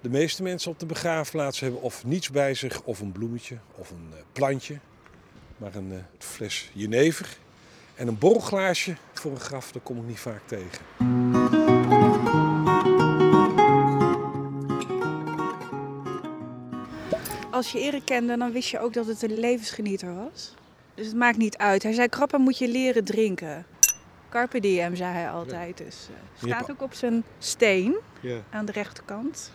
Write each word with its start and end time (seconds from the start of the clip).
De 0.00 0.08
meeste 0.08 0.42
mensen 0.42 0.70
op 0.70 0.78
de 0.78 0.86
begraafplaats 0.86 1.60
hebben 1.60 1.82
of 1.82 2.04
niets 2.04 2.30
bij 2.30 2.54
zich, 2.54 2.82
of 2.82 3.00
een 3.00 3.12
bloemetje, 3.12 3.56
of 3.74 3.90
een 3.90 4.08
uh, 4.10 4.16
plantje. 4.32 4.78
Maar 5.56 5.74
een 5.74 5.92
uh, 5.92 5.98
fles 6.18 6.70
jenever 6.72 7.36
en 7.94 8.08
een 8.08 8.18
borrelglaasje 8.18 8.96
voor 9.12 9.30
een 9.30 9.40
graf, 9.40 9.72
dat 9.72 9.82
kom 9.82 9.96
ik 9.96 10.06
niet 10.06 10.18
vaak 10.18 10.40
tegen. 10.46 10.84
Als 17.50 17.72
je 17.72 17.80
Erik 17.80 18.04
kende, 18.04 18.36
dan 18.36 18.52
wist 18.52 18.68
je 18.68 18.78
ook 18.78 18.92
dat 18.92 19.06
het 19.06 19.22
een 19.22 19.38
levensgenieter 19.38 20.14
was. 20.14 20.54
Dus 20.94 21.06
het 21.06 21.16
maakt 21.16 21.38
niet 21.38 21.56
uit. 21.56 21.82
Hij 21.82 21.92
zei, 21.92 22.08
krappa 22.08 22.38
moet 22.38 22.58
je 22.58 22.68
leren 22.68 23.04
drinken. 23.04 23.66
Carpe 24.28 24.60
diem, 24.60 24.96
zei 24.96 25.12
hij 25.12 25.30
altijd. 25.30 25.76
Dus 25.76 26.08
uh, 26.10 26.50
staat 26.50 26.70
ook 26.70 26.82
op 26.82 26.94
zijn 26.94 27.24
steen 27.38 27.96
aan 28.50 28.64
de 28.64 28.72
rechterkant. 28.72 29.52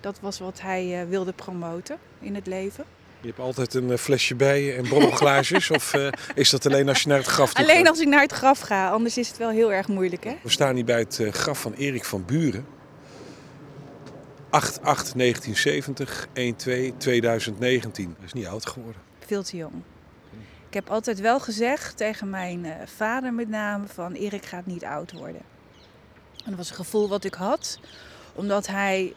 Dat 0.00 0.20
was 0.20 0.38
wat 0.38 0.60
hij 0.60 1.02
uh, 1.02 1.08
wilde 1.08 1.32
promoten 1.32 1.98
in 2.20 2.34
het 2.34 2.46
leven. 2.46 2.84
Je 3.20 3.26
hebt 3.26 3.38
altijd 3.38 3.74
een 3.74 3.88
uh, 3.88 3.96
flesje 3.96 4.34
bij 4.34 4.62
je 4.64 4.72
en 4.72 4.88
borrelglaasjes? 4.88 5.70
of 5.70 5.94
uh, 5.94 6.08
is 6.34 6.50
dat 6.50 6.66
alleen 6.66 6.88
als 6.88 7.02
je 7.02 7.08
naar 7.08 7.18
het 7.18 7.26
graf 7.26 7.52
toe 7.52 7.64
Alleen 7.64 7.76
gaat? 7.76 7.88
als 7.88 8.00
ik 8.00 8.08
naar 8.08 8.22
het 8.22 8.32
graf 8.32 8.60
ga, 8.60 8.90
anders 8.90 9.18
is 9.18 9.28
het 9.28 9.36
wel 9.36 9.50
heel 9.50 9.72
erg 9.72 9.88
moeilijk, 9.88 10.24
hè? 10.24 10.36
We 10.42 10.50
staan 10.50 10.74
hier 10.74 10.84
bij 10.84 10.98
het 10.98 11.18
uh, 11.18 11.32
graf 11.32 11.60
van 11.60 11.72
Erik 11.72 12.04
van 12.04 12.24
Buren. 12.24 12.66
8-8-1970, 14.50 14.50
1-2-2019. 16.28 16.32
Hij 16.34 18.24
is 18.24 18.32
niet 18.32 18.46
oud 18.46 18.66
geworden. 18.66 19.02
Veel 19.26 19.42
te 19.42 19.56
jong. 19.56 19.74
Ik 20.68 20.74
heb 20.76 20.90
altijd 20.90 21.20
wel 21.20 21.40
gezegd 21.40 21.96
tegen 21.96 22.30
mijn 22.30 22.64
uh, 22.64 22.72
vader 22.96 23.32
met 23.32 23.48
name 23.48 23.86
van 23.86 24.12
Erik 24.12 24.44
gaat 24.44 24.66
niet 24.66 24.84
oud 24.84 25.12
worden. 25.12 25.42
En 26.44 26.46
dat 26.46 26.54
was 26.54 26.70
een 26.70 26.76
gevoel 26.76 27.08
wat 27.08 27.24
ik 27.24 27.34
had, 27.34 27.80
omdat 28.34 28.66
hij 28.66 29.14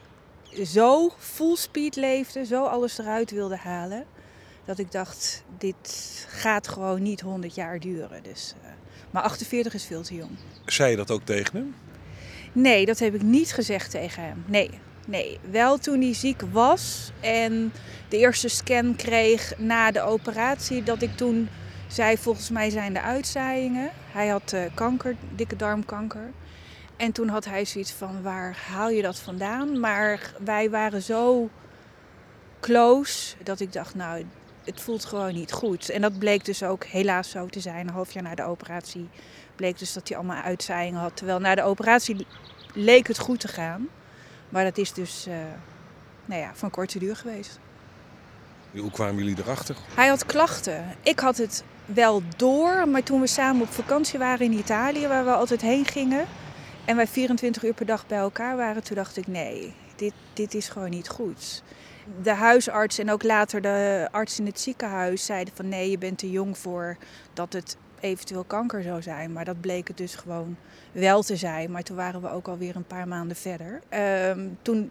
zo 0.62 1.10
full 1.18 1.56
speed 1.56 1.96
leefde, 1.96 2.46
zo 2.46 2.64
alles 2.64 2.98
eruit 2.98 3.30
wilde 3.30 3.56
halen, 3.56 4.04
dat 4.64 4.78
ik 4.78 4.92
dacht, 4.92 5.44
dit 5.58 6.26
gaat 6.28 6.68
gewoon 6.68 7.02
niet 7.02 7.20
100 7.20 7.54
jaar 7.54 7.80
duren. 7.80 8.22
Dus, 8.22 8.54
uh, 8.62 8.68
maar 9.10 9.22
48 9.22 9.74
is 9.74 9.84
veel 9.84 10.02
te 10.02 10.14
jong. 10.14 10.30
Zei 10.66 10.90
je 10.90 10.96
dat 10.96 11.10
ook 11.10 11.24
tegen 11.24 11.56
hem? 11.56 11.74
Nee, 12.52 12.86
dat 12.86 12.98
heb 12.98 13.14
ik 13.14 13.22
niet 13.22 13.52
gezegd 13.52 13.90
tegen 13.90 14.22
hem. 14.22 14.44
Nee, 14.46 14.70
nee. 15.06 15.38
Wel 15.50 15.78
toen 15.78 16.00
hij 16.00 16.14
ziek 16.14 16.42
was 16.52 17.12
en 17.20 17.72
de 18.08 18.18
eerste 18.18 18.48
scan 18.48 18.96
kreeg 18.96 19.58
na 19.58 19.90
de 19.90 20.00
operatie, 20.00 20.82
dat 20.82 21.02
ik 21.02 21.16
toen 21.16 21.48
zei, 21.86 22.16
volgens 22.16 22.50
mij 22.50 22.70
zijn 22.70 22.92
de 22.92 23.00
uitzaaiingen. 23.00 23.90
Hij 24.12 24.28
had 24.28 24.52
uh, 24.54 24.60
kanker, 24.74 25.16
dikke 25.34 25.56
darmkanker. 25.56 26.30
En 26.96 27.12
toen 27.12 27.28
had 27.28 27.44
hij 27.44 27.64
zoiets 27.64 27.92
van, 27.92 28.22
waar 28.22 28.56
haal 28.68 28.90
je 28.90 29.02
dat 29.02 29.18
vandaan? 29.18 29.80
Maar 29.80 30.32
wij 30.44 30.70
waren 30.70 31.02
zo 31.02 31.50
close 32.60 33.34
dat 33.42 33.60
ik 33.60 33.72
dacht, 33.72 33.94
nou, 33.94 34.24
het 34.64 34.80
voelt 34.80 35.04
gewoon 35.04 35.34
niet 35.34 35.52
goed. 35.52 35.88
En 35.88 36.00
dat 36.00 36.18
bleek 36.18 36.44
dus 36.44 36.62
ook 36.62 36.84
helaas 36.84 37.30
zo 37.30 37.46
te 37.46 37.60
zijn. 37.60 37.86
Een 37.86 37.94
half 37.94 38.12
jaar 38.12 38.22
na 38.22 38.34
de 38.34 38.44
operatie 38.44 39.08
bleek 39.56 39.78
dus 39.78 39.92
dat 39.92 40.08
hij 40.08 40.16
allemaal 40.16 40.42
uitzaaiingen 40.42 41.00
had. 41.00 41.16
Terwijl 41.16 41.38
na 41.38 41.54
de 41.54 41.62
operatie 41.62 42.26
leek 42.74 43.06
het 43.08 43.18
goed 43.18 43.40
te 43.40 43.48
gaan. 43.48 43.88
Maar 44.48 44.64
dat 44.64 44.78
is 44.78 44.92
dus 44.92 45.26
uh, 45.28 45.34
nou 46.24 46.40
ja, 46.40 46.50
van 46.54 46.70
korte 46.70 46.98
duur 46.98 47.16
geweest. 47.16 47.58
Hoe 48.70 48.90
kwamen 48.90 49.16
jullie 49.16 49.38
erachter? 49.38 49.76
Hij 49.94 50.08
had 50.08 50.26
klachten. 50.26 50.96
Ik 51.02 51.18
had 51.18 51.36
het 51.36 51.64
wel 51.84 52.22
door, 52.36 52.88
maar 52.88 53.02
toen 53.02 53.20
we 53.20 53.26
samen 53.26 53.62
op 53.62 53.72
vakantie 53.72 54.18
waren 54.18 54.46
in 54.46 54.58
Italië, 54.58 55.06
waar 55.06 55.24
we 55.24 55.32
altijd 55.32 55.60
heen 55.60 55.84
gingen, 55.86 56.26
en 56.84 56.96
wij 56.96 57.06
24 57.06 57.64
uur 57.64 57.74
per 57.74 57.86
dag 57.86 58.06
bij 58.06 58.18
elkaar 58.18 58.56
waren, 58.56 58.82
toen 58.82 58.96
dacht 58.96 59.16
ik: 59.16 59.26
nee, 59.26 59.74
dit, 59.96 60.12
dit 60.32 60.54
is 60.54 60.68
gewoon 60.68 60.90
niet 60.90 61.08
goed. 61.08 61.62
De 62.22 62.30
huisarts 62.30 62.98
en 62.98 63.10
ook 63.10 63.22
later 63.22 63.60
de 63.60 64.08
arts 64.10 64.38
in 64.38 64.46
het 64.46 64.60
ziekenhuis 64.60 65.24
zeiden 65.24 65.54
van 65.56 65.68
nee, 65.68 65.90
je 65.90 65.98
bent 65.98 66.18
te 66.18 66.30
jong 66.30 66.58
voor 66.58 66.96
dat 67.32 67.52
het 67.52 67.76
eventueel 68.00 68.44
kanker 68.44 68.82
zou 68.82 69.02
zijn. 69.02 69.32
Maar 69.32 69.44
dat 69.44 69.60
bleek 69.60 69.88
het 69.88 69.96
dus 69.96 70.14
gewoon 70.14 70.56
wel 70.92 71.22
te 71.22 71.36
zijn. 71.36 71.70
Maar 71.70 71.82
toen 71.82 71.96
waren 71.96 72.20
we 72.20 72.30
ook 72.30 72.48
alweer 72.48 72.76
een 72.76 72.86
paar 72.86 73.08
maanden 73.08 73.36
verder. 73.36 73.80
Um, 74.30 74.58
toen 74.62 74.90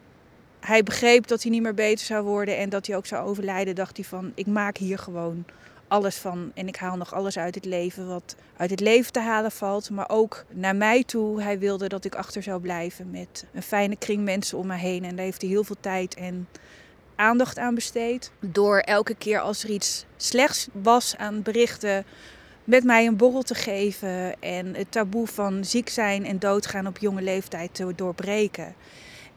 hij 0.59 0.83
begreep 0.83 1.27
dat 1.27 1.41
hij 1.41 1.51
niet 1.51 1.61
meer 1.61 1.73
beter 1.73 2.05
zou 2.05 2.23
worden 2.23 2.57
en 2.57 2.69
dat 2.69 2.87
hij 2.87 2.95
ook 2.95 3.05
zou 3.05 3.27
overlijden, 3.27 3.75
dacht 3.75 3.97
hij 3.97 4.05
van 4.05 4.31
ik 4.35 4.47
maak 4.47 4.77
hier 4.77 4.97
gewoon 4.97 5.45
alles 5.93 6.15
van 6.15 6.51
en 6.53 6.67
ik 6.67 6.75
haal 6.75 6.97
nog 6.97 7.13
alles 7.13 7.37
uit 7.37 7.55
het 7.55 7.65
leven 7.65 8.07
wat 8.07 8.35
uit 8.57 8.69
het 8.69 8.79
leven 8.79 9.11
te 9.11 9.19
halen 9.19 9.51
valt. 9.51 9.89
Maar 9.89 10.09
ook 10.09 10.45
naar 10.49 10.75
mij 10.75 11.03
toe. 11.03 11.41
Hij 11.41 11.59
wilde 11.59 11.87
dat 11.87 12.05
ik 12.05 12.15
achter 12.15 12.43
zou 12.43 12.61
blijven 12.61 13.11
met 13.11 13.45
een 13.53 13.63
fijne 13.63 13.95
kring 13.95 14.23
mensen 14.23 14.57
om 14.57 14.67
me 14.67 14.75
heen. 14.75 15.03
En 15.03 15.15
daar 15.15 15.25
heeft 15.25 15.41
hij 15.41 15.49
heel 15.49 15.63
veel 15.63 15.75
tijd 15.79 16.15
en 16.15 16.47
aandacht 17.15 17.59
aan 17.59 17.75
besteed. 17.75 18.31
Door 18.39 18.77
elke 18.77 19.15
keer 19.15 19.39
als 19.39 19.63
er 19.63 19.69
iets 19.69 20.05
slechts 20.17 20.67
was 20.71 21.17
aan 21.17 21.41
berichten 21.41 22.05
met 22.63 22.83
mij 22.83 23.05
een 23.05 23.17
borrel 23.17 23.43
te 23.43 23.55
geven 23.55 24.41
en 24.41 24.75
het 24.75 24.91
taboe 24.91 25.27
van 25.27 25.65
ziek 25.65 25.89
zijn 25.89 26.25
en 26.25 26.39
doodgaan 26.39 26.87
op 26.87 26.97
jonge 26.97 27.21
leeftijd 27.21 27.75
te 27.75 27.93
doorbreken. 27.95 28.75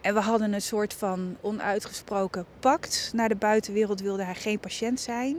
En 0.01 0.15
we 0.15 0.21
hadden 0.21 0.53
een 0.53 0.63
soort 0.63 0.95
van 0.95 1.37
onuitgesproken 1.41 2.47
pact. 2.61 3.11
Naar 3.15 3.29
de 3.29 3.37
buitenwereld 3.37 4.01
wilde 4.01 4.25
hij 4.25 4.35
geen 4.35 4.59
patiënt 4.59 5.01
zijn. 5.01 5.37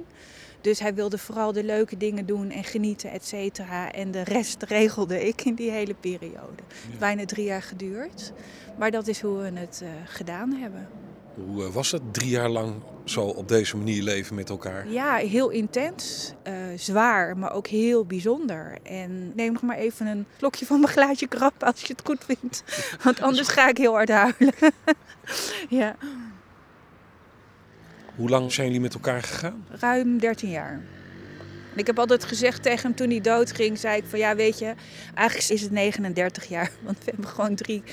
Dus 0.67 0.79
hij 0.79 0.93
wilde 0.93 1.17
vooral 1.17 1.51
de 1.51 1.63
leuke 1.63 1.97
dingen 1.97 2.25
doen 2.25 2.51
en 2.51 2.63
genieten, 2.63 3.11
et 3.11 3.25
cetera. 3.25 3.91
En 3.91 4.11
de 4.11 4.23
rest 4.23 4.63
regelde 4.63 5.27
ik 5.27 5.41
in 5.45 5.53
die 5.53 5.71
hele 5.71 5.93
periode. 5.93 6.63
Ja. 6.91 6.97
Bijna 6.99 7.25
drie 7.25 7.45
jaar 7.45 7.61
geduurd. 7.61 8.33
Maar 8.77 8.91
dat 8.91 9.07
is 9.07 9.21
hoe 9.21 9.37
we 9.37 9.59
het 9.59 9.79
uh, 9.83 9.89
gedaan 10.05 10.51
hebben. 10.51 10.87
Hoe 11.35 11.63
uh, 11.63 11.69
was 11.73 11.91
het 11.91 12.01
drie 12.13 12.29
jaar 12.29 12.49
lang 12.49 12.73
zo 13.03 13.21
op 13.21 13.47
deze 13.47 13.77
manier 13.77 14.03
leven 14.03 14.35
met 14.35 14.49
elkaar? 14.49 14.89
Ja, 14.89 15.15
heel 15.15 15.49
intens. 15.49 16.33
Uh, 16.47 16.53
zwaar, 16.75 17.37
maar 17.37 17.53
ook 17.53 17.67
heel 17.67 18.05
bijzonder. 18.05 18.77
En 18.83 19.31
neem 19.35 19.53
nog 19.53 19.61
maar 19.61 19.77
even 19.77 20.05
een 20.05 20.25
slokje 20.37 20.65
van 20.65 20.79
mijn 20.79 20.91
glaasje 20.91 21.27
krap 21.27 21.63
als 21.63 21.81
je 21.81 21.93
het 21.93 22.01
goed 22.05 22.23
vindt. 22.25 22.63
Want 23.03 23.21
anders 23.21 23.47
ga 23.47 23.69
ik 23.69 23.77
heel 23.77 23.93
hard 23.93 24.09
huilen. 24.09 24.53
ja. 25.69 25.95
Hoe 28.17 28.29
lang 28.29 28.51
zijn 28.51 28.67
jullie 28.67 28.81
met 28.81 28.93
elkaar 28.93 29.23
gegaan? 29.23 29.65
Ruim 29.69 30.19
13 30.19 30.49
jaar. 30.49 30.81
Ik 31.75 31.87
heb 31.87 31.99
altijd 31.99 32.23
gezegd 32.23 32.63
tegen 32.63 32.81
hem 32.81 32.95
toen 32.95 33.09
hij 33.09 33.21
doodging, 33.21 33.77
zei 33.77 33.97
ik 33.97 34.03
van 34.05 34.19
ja 34.19 34.35
weet 34.35 34.59
je, 34.59 34.73
eigenlijk 35.13 35.49
is 35.49 35.61
het 35.61 35.71
39 35.71 36.45
jaar. 36.45 36.71
Want 36.85 36.97
we 36.97 37.03
hebben 37.05 37.27
gewoon 37.27 37.55
drie 37.55 37.83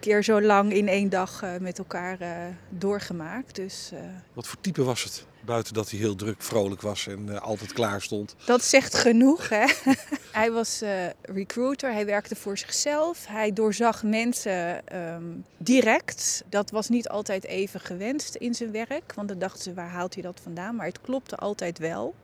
keer 0.00 0.24
zo 0.24 0.42
lang 0.42 0.72
in 0.72 0.88
één 0.88 1.08
dag 1.08 1.42
uh, 1.42 1.50
met 1.60 1.78
elkaar 1.78 2.20
uh, 2.20 2.28
doorgemaakt. 2.68 3.54
Dus, 3.54 3.90
uh, 3.94 4.00
Wat 4.32 4.46
voor 4.46 4.60
type 4.60 4.84
was 4.84 5.04
het? 5.04 5.26
Buiten 5.44 5.74
dat 5.74 5.90
hij 5.90 5.98
heel 5.98 6.14
druk, 6.16 6.42
vrolijk 6.42 6.80
was 6.80 7.06
en 7.06 7.42
altijd 7.42 7.72
klaar 7.72 8.02
stond. 8.02 8.34
Dat 8.44 8.64
zegt 8.64 8.94
genoeg 8.94 9.48
hè. 9.48 9.64
hij 10.32 10.50
was 10.50 10.82
recruiter, 11.22 11.92
hij 11.92 12.06
werkte 12.06 12.36
voor 12.36 12.58
zichzelf. 12.58 13.26
Hij 13.26 13.52
doorzag 13.52 14.02
mensen 14.02 14.82
um, 14.96 15.44
direct. 15.56 16.44
Dat 16.48 16.70
was 16.70 16.88
niet 16.88 17.08
altijd 17.08 17.44
even 17.44 17.80
gewenst 17.80 18.34
in 18.34 18.54
zijn 18.54 18.70
werk. 18.70 19.14
Want 19.14 19.28
dan 19.28 19.38
dachten 19.38 19.62
ze 19.62 19.74
waar 19.74 19.90
haalt 19.90 20.14
hij 20.14 20.22
dat 20.22 20.40
vandaan. 20.42 20.76
Maar 20.76 20.86
het 20.86 21.00
klopte 21.00 21.36
altijd 21.36 21.78
wel 21.78 22.14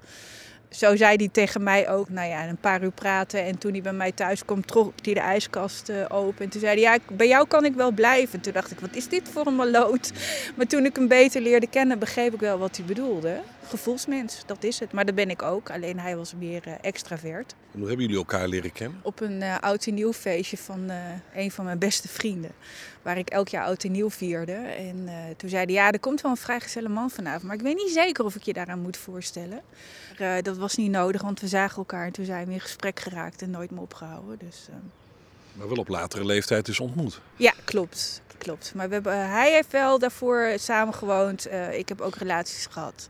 zo 0.71 0.97
zei 0.97 1.17
hij 1.17 1.29
tegen 1.33 1.63
mij 1.63 1.89
ook, 1.89 2.09
nou 2.09 2.29
ja, 2.29 2.49
een 2.49 2.57
paar 2.57 2.83
uur 2.83 2.91
praten. 2.91 3.45
En 3.45 3.59
toen 3.59 3.73
hij 3.73 3.83
bij 3.83 3.93
mij 3.93 4.13
thuis 4.13 4.45
kwam, 4.45 4.67
trok 4.67 4.93
hij 5.03 5.15
de 5.15 5.21
ijskast 5.21 5.89
uh, 5.89 6.05
open. 6.09 6.45
En 6.45 6.51
toen 6.51 6.61
zei 6.61 6.73
hij, 6.73 6.93
ja, 6.93 6.99
bij 7.17 7.29
jou 7.29 7.47
kan 7.47 7.65
ik 7.65 7.75
wel 7.75 7.91
blijven. 7.91 8.41
Toen 8.41 8.53
dacht 8.53 8.71
ik, 8.71 8.81
wat 8.81 8.95
is 8.95 9.09
dit 9.09 9.29
voor 9.29 9.47
een 9.47 9.57
maloot? 9.57 10.13
Maar 10.57 10.67
toen 10.67 10.85
ik 10.85 10.97
hem 10.97 11.09
beter 11.09 11.41
leerde 11.41 11.67
kennen, 11.67 11.99
begreep 11.99 12.35
ik 12.35 12.41
wel 12.41 12.59
wat 12.59 12.77
hij 12.77 12.87
bedoelde. 12.87 13.41
Gevoelsmens, 13.71 14.43
dat 14.47 14.65
is 14.65 14.81
het. 14.81 14.93
Maar 14.93 15.05
dat 15.05 15.15
ben 15.15 15.31
ik 15.31 15.43
ook, 15.43 15.71
alleen 15.71 15.99
hij 15.99 16.17
was 16.17 16.35
meer 16.35 16.63
uh, 16.67 16.75
extravert. 16.81 17.55
En 17.73 17.79
hoe 17.79 17.89
hebben 17.89 18.07
jullie 18.07 18.21
elkaar 18.21 18.49
leren 18.49 18.73
kennen? 18.73 19.01
Op 19.03 19.21
een 19.21 19.41
uh, 19.41 19.59
oud 19.59 19.87
en 19.87 19.95
nieuw 19.95 20.13
feestje 20.13 20.57
van 20.57 20.91
een 21.35 21.51
van 21.51 21.65
mijn 21.65 21.79
beste 21.79 22.09
vrienden. 22.09 22.51
Waar 23.03 23.19
ik 23.19 23.31
elk 23.31 23.49
jaar 23.49 23.65
oud 23.65 23.85
en 23.85 23.93
nieuw 23.93 24.11
vierde. 24.11 24.53
En 24.53 25.09
toen 25.37 25.49
zei 25.49 25.65
hij, 25.65 25.75
ja, 25.75 25.91
er 25.91 26.01
komt 26.01 26.21
wel 26.21 26.31
een 26.31 26.37
vrijgezelle 26.37 26.89
man 26.89 27.11
vanavond. 27.11 27.43
Maar 27.43 27.55
ik 27.55 27.63
weet 27.63 27.77
niet 27.77 27.91
zeker 27.91 28.25
of 28.25 28.35
ik 28.35 28.43
je 28.43 28.53
daaraan 28.53 28.81
moet 28.81 28.97
voorstellen. 28.97 29.61
dat 30.43 30.57
was 30.57 30.77
niet 30.77 30.91
nodig, 30.91 31.23
want 31.23 31.41
we 31.41 31.49
zagen 31.49 31.77
elkaar 31.77 32.07
en 32.07 32.13
toen 32.13 32.25
zijn 32.25 32.47
we 32.47 32.53
in 32.53 32.61
gesprek 32.61 33.01
geraakt 33.01 33.43
en 33.43 33.51
nooit 33.51 33.71
meer 33.71 33.81
opgehouden. 33.81 34.39
Dus, 34.39 34.67
uh... 34.71 34.77
Maar 35.53 35.69
wel 35.69 35.79
op 35.79 35.89
latere 35.89 36.25
leeftijd 36.25 36.67
dus 36.67 36.81
ontmoet. 36.81 37.21
Ja, 37.37 37.53
klopt. 37.65 38.23
klopt. 38.39 38.73
Maar 38.75 38.89
we 38.89 38.95
hebben, 38.95 39.31
hij 39.31 39.53
heeft 39.53 39.71
wel 39.71 39.99
daarvoor 39.99 40.53
samen 40.57 40.95
gewoond. 40.95 41.47
Uh, 41.47 41.79
ik 41.79 41.89
heb 41.89 42.01
ook 42.01 42.15
relaties 42.15 42.67
gehad. 42.71 43.09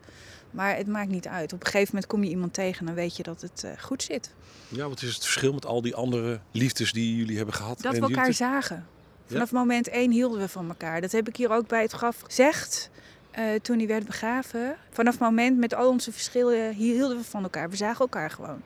Maar 0.51 0.77
het 0.77 0.87
maakt 0.87 1.11
niet 1.11 1.27
uit. 1.27 1.53
Op 1.53 1.61
een 1.61 1.67
gegeven 1.67 1.89
moment 1.95 2.07
kom 2.07 2.25
je 2.25 2.31
iemand 2.31 2.55
tegen 2.55 2.81
en 2.81 2.87
dan 2.87 2.95
weet 2.95 3.17
je 3.17 3.23
dat 3.23 3.41
het 3.41 3.67
goed 3.81 4.03
zit. 4.03 4.35
Ja, 4.69 4.89
wat 4.89 5.03
is 5.03 5.15
het 5.15 5.23
verschil 5.23 5.53
met 5.53 5.67
al 5.67 5.83
die 5.83 5.95
andere 5.95 6.41
liefdes 6.51 6.93
die 6.93 7.17
jullie 7.17 7.37
hebben 7.37 7.55
gehad? 7.55 7.81
Dat 7.81 7.95
we 7.95 8.01
elkaar 8.01 8.33
zagen. 8.33 8.87
Vanaf 9.27 9.51
ja? 9.51 9.59
moment 9.59 9.89
één 9.89 10.11
hielden 10.11 10.41
we 10.41 10.49
van 10.49 10.69
elkaar. 10.69 11.01
Dat 11.01 11.13
heb 11.13 11.29
ik 11.29 11.37
hier 11.37 11.51
ook 11.51 11.67
bij 11.67 11.83
het 11.83 11.93
graf 11.93 12.21
gezegd. 12.21 12.91
Uh, 13.39 13.45
toen 13.63 13.79
hij 13.79 13.87
werd 13.87 14.07
begraven. 14.07 14.77
Vanaf 14.91 15.13
het 15.13 15.23
moment 15.23 15.59
met 15.59 15.75
al 15.75 15.89
onze 15.89 16.13
verschillen 16.13 16.75
hier 16.75 16.95
hielden 16.95 17.17
we 17.17 17.25
van 17.25 17.43
elkaar. 17.43 17.71
We 17.71 17.77
zagen 17.77 18.01
elkaar 18.01 18.31
gewoon. 18.31 18.63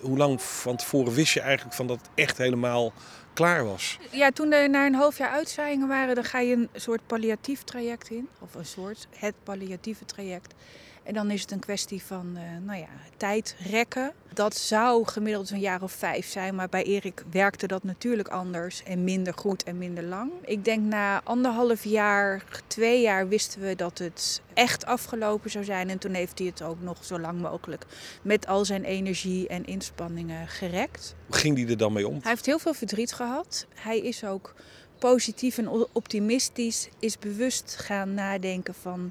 Hoe 0.00 0.18
lang 0.18 0.42
van 0.42 0.76
tevoren 0.76 1.12
wist 1.12 1.32
je 1.32 1.40
eigenlijk 1.40 1.76
van 1.76 1.86
dat 1.86 1.96
het 1.96 2.08
echt 2.14 2.38
helemaal 2.38 2.92
klaar 3.32 3.64
was. 3.64 3.98
Ja, 4.10 4.30
toen 4.30 4.52
er 4.52 4.70
na 4.70 4.86
een 4.86 4.94
half 4.94 5.18
jaar 5.18 5.30
uitzaaiingen 5.30 5.88
waren, 5.88 6.14
dan 6.14 6.24
ga 6.24 6.40
je 6.40 6.54
een 6.54 6.68
soort 6.74 7.00
palliatief 7.06 7.62
traject 7.62 8.10
in. 8.10 8.28
Of 8.38 8.54
een 8.54 8.66
soort, 8.66 9.08
het 9.16 9.34
palliatieve 9.42 10.04
traject. 10.04 10.54
En 11.02 11.14
dan 11.14 11.30
is 11.30 11.40
het 11.40 11.50
een 11.50 11.58
kwestie 11.58 12.02
van 12.02 12.32
uh, 12.34 12.42
nou 12.66 12.78
ja, 12.78 12.88
tijd 13.16 13.56
rekken. 13.70 14.12
Dat 14.32 14.56
zou 14.56 15.06
gemiddeld 15.06 15.50
een 15.50 15.60
jaar 15.60 15.82
of 15.82 15.92
vijf 15.92 16.26
zijn, 16.26 16.54
maar 16.54 16.68
bij 16.68 16.82
Erik 16.82 17.24
werkte 17.30 17.66
dat 17.66 17.82
natuurlijk 17.82 18.28
anders 18.28 18.82
en 18.82 19.04
minder 19.04 19.34
goed 19.34 19.62
en 19.62 19.78
minder 19.78 20.04
lang. 20.04 20.30
Ik 20.44 20.64
denk 20.64 20.84
na 20.84 21.20
anderhalf 21.24 21.84
jaar, 21.84 22.44
twee 22.66 23.00
jaar 23.00 23.28
wisten 23.28 23.60
we 23.60 23.76
dat 23.76 23.98
het 23.98 24.42
echt 24.54 24.86
afgelopen 24.86 25.50
zou 25.50 25.64
zijn. 25.64 25.88
En 25.88 25.98
toen 25.98 26.14
heeft 26.14 26.38
hij 26.38 26.48
het 26.48 26.62
ook 26.62 26.80
nog 26.80 27.04
zo 27.04 27.18
lang 27.18 27.40
mogelijk 27.40 27.84
met 28.22 28.46
al 28.46 28.64
zijn 28.64 28.84
energie 28.84 29.48
en 29.48 29.64
inspanningen 29.66 30.48
gerekt. 30.48 31.14
Hoe 31.26 31.36
ging 31.36 31.58
hij 31.58 31.68
er 31.68 31.76
dan 31.76 31.92
mee 31.92 32.08
om? 32.08 32.18
Hij 32.20 32.30
heeft 32.30 32.46
heel 32.46 32.58
veel 32.58 32.74
verdriet 32.74 33.12
gehad. 33.12 33.66
Hij 33.74 33.98
is 33.98 34.24
ook 34.24 34.54
positief 34.98 35.58
en 35.58 35.68
optimistisch, 35.92 36.88
is 36.98 37.18
bewust 37.18 37.76
gaan 37.78 38.14
nadenken 38.14 38.74
van 38.74 39.10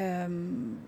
Um, 0.00 0.78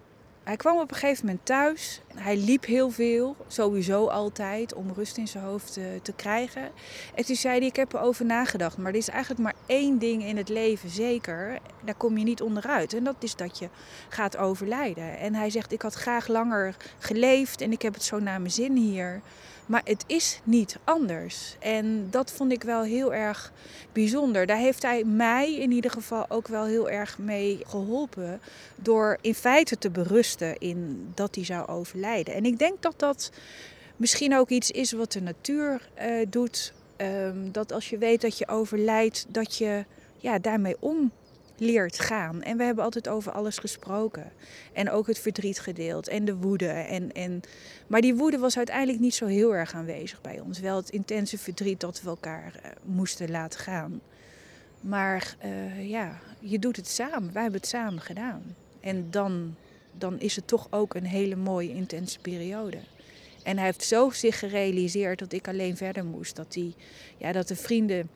hij 0.45 0.57
kwam 0.57 0.79
op 0.79 0.91
een 0.91 0.97
gegeven 0.97 1.27
moment 1.27 1.47
thuis. 1.47 2.01
Hij 2.15 2.37
liep 2.37 2.65
heel 2.65 2.91
veel, 2.91 3.37
sowieso 3.47 4.07
altijd, 4.07 4.75
om 4.75 4.93
rust 4.93 5.17
in 5.17 5.29
zijn 5.29 5.45
hoofd 5.45 5.73
te, 5.73 5.99
te, 6.03 6.13
krijgen. 6.13 6.71
En 7.15 7.25
toen 7.25 7.37
zei 7.37 7.59
hij, 7.59 7.67
ik 7.67 7.77
heb 7.77 7.93
erover 7.93 8.25
nagedacht, 8.25 8.77
maar 8.77 8.93
er 8.93 8.99
is 8.99 9.09
eigenlijk 9.09 9.41
maar 9.43 9.55
één 9.67 9.99
ding 9.99 10.25
in 10.25 10.37
het 10.37 10.49
leven 10.49 10.91
zeker. 10.91 11.59
Daar 11.85 11.95
kom 11.95 12.19
je 12.19 12.25
niet 12.25 12.43
onderuit. 12.43 12.93
En 12.93 13.05
dat 13.05 13.17
is 13.19 13.37
dat 13.37 13.59
je 13.59 13.69
gaat 14.09 14.37
overlijden. 14.37 15.19
En 15.19 15.35
hij 15.35 15.51
zegt, 15.51 15.73
ik 15.73 15.83
had 15.83 15.95
graag 15.95 16.29
langer 16.29 16.77
geleefd 16.99 17.61
en 17.61 17.73
ik 17.73 17.83
heb 17.83 17.95
het 17.95 18.03
zo 18.03 18.19
naar 18.19 18.41
mijn 18.41 18.53
zin 18.53 18.77
hier. 18.77 19.21
Maar 19.71 19.83
het 19.85 20.05
is 20.07 20.41
niet 20.45 20.77
anders. 20.85 21.57
En 21.59 22.09
dat 22.11 22.33
vond 22.33 22.53
ik 22.53 22.63
wel 22.63 22.83
heel 22.83 23.15
erg 23.15 23.53
bijzonder. 23.93 24.47
Daar 24.47 24.57
heeft 24.57 24.83
hij 24.83 25.05
mij 25.05 25.55
in 25.55 25.71
ieder 25.71 25.91
geval 25.91 26.25
ook 26.29 26.49
wel 26.49 26.65
heel 26.65 26.91
erg 26.91 27.19
mee 27.19 27.61
geholpen. 27.67 28.41
Door 28.77 29.19
in 29.21 29.35
feite 29.35 29.79
te 29.79 29.91
berusten 29.91 30.59
in 30.59 31.11
dat 31.15 31.35
hij 31.35 31.45
zou 31.45 31.69
overlijden. 31.69 32.35
En 32.35 32.45
ik 32.45 32.59
denk 32.59 32.83
dat 32.83 32.95
dat 32.97 33.31
misschien 33.97 34.37
ook 34.37 34.49
iets 34.49 34.71
is 34.71 34.93
wat 34.93 35.13
de 35.13 35.23
natuur 35.23 35.89
uh, 36.01 36.27
doet. 36.29 36.73
Um, 36.97 37.53
dat 37.53 37.73
als 37.73 37.91
je 37.91 37.99
weet 37.99 38.21
dat 38.21 38.39
je 38.39 38.49
overlijdt, 38.49 39.27
dat 39.29 39.57
je 39.57 39.85
ja, 40.17 40.39
daarmee 40.39 40.77
om 40.81 41.13
leert 41.61 41.99
gaan. 41.99 42.43
En 42.43 42.57
we 42.57 42.65
hebben 42.65 42.85
altijd 42.85 43.09
over 43.09 43.33
alles 43.33 43.59
gesproken. 43.59 44.33
En 44.73 44.91
ook 44.91 45.07
het 45.07 45.19
verdriet 45.19 45.61
gedeeld 45.61 46.09
en 46.09 46.25
de 46.25 46.37
woede. 46.37 46.69
En, 46.69 47.13
en... 47.13 47.41
Maar 47.87 48.01
die 48.01 48.15
woede 48.15 48.39
was 48.39 48.57
uiteindelijk 48.57 49.01
niet 49.01 49.15
zo 49.15 49.27
heel 49.27 49.55
erg 49.55 49.75
aanwezig 49.75 50.21
bij 50.21 50.41
ons. 50.41 50.61
Wel 50.61 50.77
het 50.77 50.91
intense 50.91 51.39
verdriet 51.39 51.81
dat 51.81 52.03
we 52.03 52.09
elkaar 52.09 52.53
uh, 52.57 52.71
moesten 52.85 53.31
laten 53.31 53.61
gaan. 53.61 54.01
Maar 54.81 55.37
uh, 55.45 55.89
ja, 55.89 56.19
je 56.39 56.59
doet 56.59 56.77
het 56.77 56.89
samen. 56.89 57.33
Wij 57.33 57.43
hebben 57.43 57.61
het 57.61 57.71
samen 57.71 58.01
gedaan. 58.01 58.43
En 58.81 59.11
dan, 59.11 59.55
dan 59.93 60.21
is 60.21 60.37
het 60.37 60.47
toch 60.47 60.67
ook 60.71 60.95
een 60.95 61.07
hele 61.07 61.37
mooie, 61.37 61.75
intense 61.75 62.19
periode. 62.19 62.79
En 63.43 63.57
hij 63.57 63.67
heeft 63.67 63.85
zo 63.85 64.11
zich 64.11 64.39
gerealiseerd 64.39 65.19
dat 65.19 65.33
ik 65.33 65.49
alleen 65.49 65.77
verder 65.77 66.05
moest. 66.05 66.37
Dat, 66.37 66.53
die, 66.53 66.75
ja, 67.17 67.33
dat 67.33 67.49
de 67.49 67.57
vrienden 67.57 68.09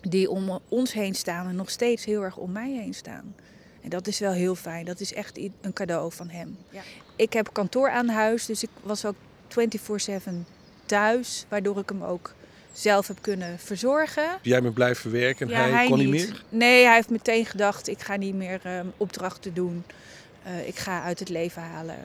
die 0.00 0.30
om 0.30 0.60
ons 0.68 0.92
heen 0.92 1.14
staan 1.14 1.48
en 1.48 1.56
nog 1.56 1.70
steeds 1.70 2.04
heel 2.04 2.22
erg 2.22 2.36
om 2.36 2.52
mij 2.52 2.70
heen 2.70 2.94
staan. 2.94 3.34
En 3.82 3.88
dat 3.90 4.06
is 4.06 4.18
wel 4.18 4.32
heel 4.32 4.54
fijn. 4.54 4.84
Dat 4.84 5.00
is 5.00 5.12
echt 5.12 5.38
een 5.60 5.72
cadeau 5.72 6.12
van 6.12 6.28
hem. 6.28 6.56
Ja. 6.70 6.82
Ik 7.16 7.32
heb 7.32 7.52
kantoor 7.52 7.90
aan 7.90 8.08
huis, 8.08 8.46
dus 8.46 8.62
ik 8.62 8.70
was 8.82 9.04
ook 9.04 9.14
24/7 9.48 10.46
thuis, 10.86 11.44
waardoor 11.48 11.78
ik 11.78 11.88
hem 11.88 12.02
ook 12.02 12.34
zelf 12.72 13.06
heb 13.06 13.18
kunnen 13.20 13.58
verzorgen. 13.58 14.38
Jij 14.42 14.62
bent 14.62 14.74
blijven 14.74 15.10
werken 15.10 15.50
en 15.50 15.72
hij, 15.72 15.86
kon 15.86 15.98
niet. 15.98 16.08
meer? 16.08 16.44
Nee, 16.48 16.84
hij 16.84 16.94
heeft 16.94 17.10
meteen 17.10 17.46
gedacht, 17.46 17.88
ik 17.88 18.00
ga 18.00 18.16
niet 18.16 18.34
meer 18.34 18.60
um, 18.66 18.92
opdrachten 18.96 19.54
doen. 19.54 19.84
Uh, 20.46 20.66
ik 20.66 20.76
ga 20.76 21.02
uit 21.02 21.18
het 21.18 21.28
leven 21.28 21.62
halen 21.62 21.98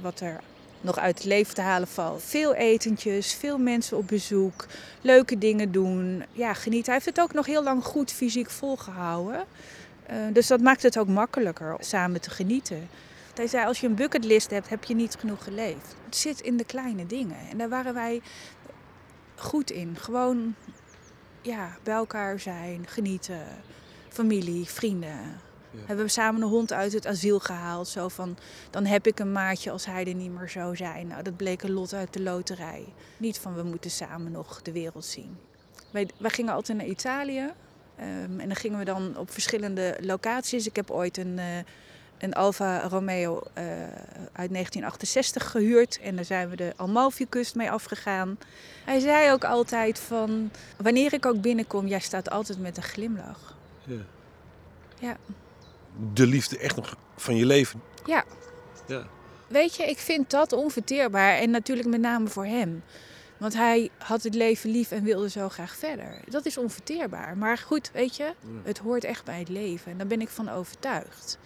wat 0.00 0.20
er 0.20 0.40
nog 0.86 0.98
uit 0.98 1.18
het 1.18 1.26
leven 1.26 1.54
te 1.54 1.60
halen 1.60 1.88
valt. 1.88 2.22
Veel 2.22 2.54
etentjes, 2.54 3.34
veel 3.34 3.58
mensen 3.58 3.96
op 3.96 4.08
bezoek, 4.08 4.66
leuke 5.00 5.38
dingen 5.38 5.72
doen. 5.72 6.24
Ja, 6.32 6.54
genieten. 6.54 6.84
Hij 6.84 6.94
heeft 6.94 7.16
het 7.16 7.20
ook 7.20 7.32
nog 7.32 7.46
heel 7.46 7.62
lang 7.62 7.84
goed 7.84 8.12
fysiek 8.12 8.50
volgehouden. 8.50 9.44
Uh, 10.10 10.16
dus 10.32 10.46
dat 10.46 10.60
maakt 10.60 10.82
het 10.82 10.98
ook 10.98 11.08
makkelijker 11.08 11.76
samen 11.78 12.20
te 12.20 12.30
genieten. 12.30 12.88
Hij 13.34 13.46
zei, 13.46 13.66
als 13.66 13.80
je 13.80 13.86
een 13.86 13.94
bucketlist 13.94 14.50
hebt, 14.50 14.68
heb 14.68 14.84
je 14.84 14.94
niet 14.94 15.16
genoeg 15.18 15.44
geleefd. 15.44 15.96
Het 16.04 16.16
zit 16.16 16.40
in 16.40 16.56
de 16.56 16.64
kleine 16.64 17.06
dingen. 17.06 17.36
En 17.50 17.58
daar 17.58 17.68
waren 17.68 17.94
wij 17.94 18.20
goed 19.34 19.70
in. 19.70 19.96
Gewoon 20.00 20.54
ja, 21.42 21.76
bij 21.82 21.94
elkaar 21.94 22.40
zijn, 22.40 22.84
genieten, 22.88 23.42
familie, 24.08 24.64
vrienden. 24.64 25.40
Hebben 25.84 26.04
we 26.04 26.10
samen 26.10 26.42
een 26.42 26.48
hond 26.48 26.72
uit 26.72 26.92
het 26.92 27.06
asiel 27.06 27.38
gehaald. 27.38 27.88
Zo 27.88 28.08
van, 28.08 28.36
dan 28.70 28.84
heb 28.84 29.06
ik 29.06 29.18
een 29.18 29.32
maatje 29.32 29.70
als 29.70 29.86
hij 29.86 30.06
er 30.06 30.14
niet 30.14 30.30
meer 30.30 30.48
zou 30.48 30.76
zijn. 30.76 31.06
Nou, 31.06 31.22
dat 31.22 31.36
bleek 31.36 31.62
een 31.62 31.72
lot 31.72 31.94
uit 31.94 32.12
de 32.12 32.22
loterij. 32.22 32.84
Niet 33.16 33.38
van, 33.38 33.54
we 33.54 33.62
moeten 33.62 33.90
samen 33.90 34.32
nog 34.32 34.62
de 34.62 34.72
wereld 34.72 35.04
zien. 35.04 35.36
Wij, 35.90 36.08
wij 36.16 36.30
gingen 36.30 36.54
altijd 36.54 36.78
naar 36.78 36.86
Italië. 36.86 37.52
Um, 38.00 38.40
en 38.40 38.46
dan 38.46 38.56
gingen 38.56 38.78
we 38.78 38.84
dan 38.84 39.16
op 39.16 39.30
verschillende 39.30 39.96
locaties. 40.00 40.66
Ik 40.66 40.76
heb 40.76 40.90
ooit 40.90 41.16
een, 41.16 41.38
uh, 41.38 41.44
een 42.18 42.32
Alfa 42.32 42.88
Romeo 42.88 43.32
uh, 43.32 43.64
uit 44.32 44.50
1968 44.50 45.50
gehuurd. 45.50 46.00
En 46.00 46.16
daar 46.16 46.24
zijn 46.24 46.48
we 46.48 46.56
de 46.56 46.72
Amalfi-kust 46.76 47.54
mee 47.54 47.70
afgegaan. 47.70 48.38
Hij 48.84 49.00
zei 49.00 49.32
ook 49.32 49.44
altijd 49.44 49.98
van... 49.98 50.50
Wanneer 50.76 51.12
ik 51.12 51.26
ook 51.26 51.40
binnenkom, 51.40 51.86
jij 51.86 52.00
staat 52.00 52.30
altijd 52.30 52.58
met 52.58 52.76
een 52.76 52.82
glimlach. 52.82 53.56
Ja. 53.84 54.00
Ja 54.98 55.16
de 56.12 56.26
liefde 56.26 56.58
echt 56.58 56.76
nog 56.76 56.96
van 57.16 57.36
je 57.36 57.46
leven. 57.46 57.82
Ja. 58.04 58.24
ja. 58.86 59.06
Weet 59.48 59.76
je, 59.76 59.84
ik 59.84 59.98
vind 59.98 60.30
dat 60.30 60.52
onverteerbaar. 60.52 61.36
En 61.36 61.50
natuurlijk 61.50 61.88
met 61.88 62.00
name 62.00 62.28
voor 62.28 62.46
hem. 62.46 62.82
Want 63.36 63.54
hij 63.54 63.90
had 63.98 64.22
het 64.22 64.34
leven 64.34 64.70
lief 64.70 64.90
en 64.90 65.02
wilde 65.02 65.30
zo 65.30 65.48
graag 65.48 65.76
verder. 65.76 66.20
Dat 66.28 66.46
is 66.46 66.58
onverteerbaar. 66.58 67.36
Maar 67.36 67.58
goed, 67.58 67.90
weet 67.92 68.16
je, 68.16 68.32
het 68.62 68.78
hoort 68.78 69.04
echt 69.04 69.24
bij 69.24 69.38
het 69.38 69.48
leven. 69.48 69.92
En 69.92 69.98
daar 69.98 70.06
ben 70.06 70.20
ik 70.20 70.28
van 70.28 70.48
overtuigd. 70.48 71.38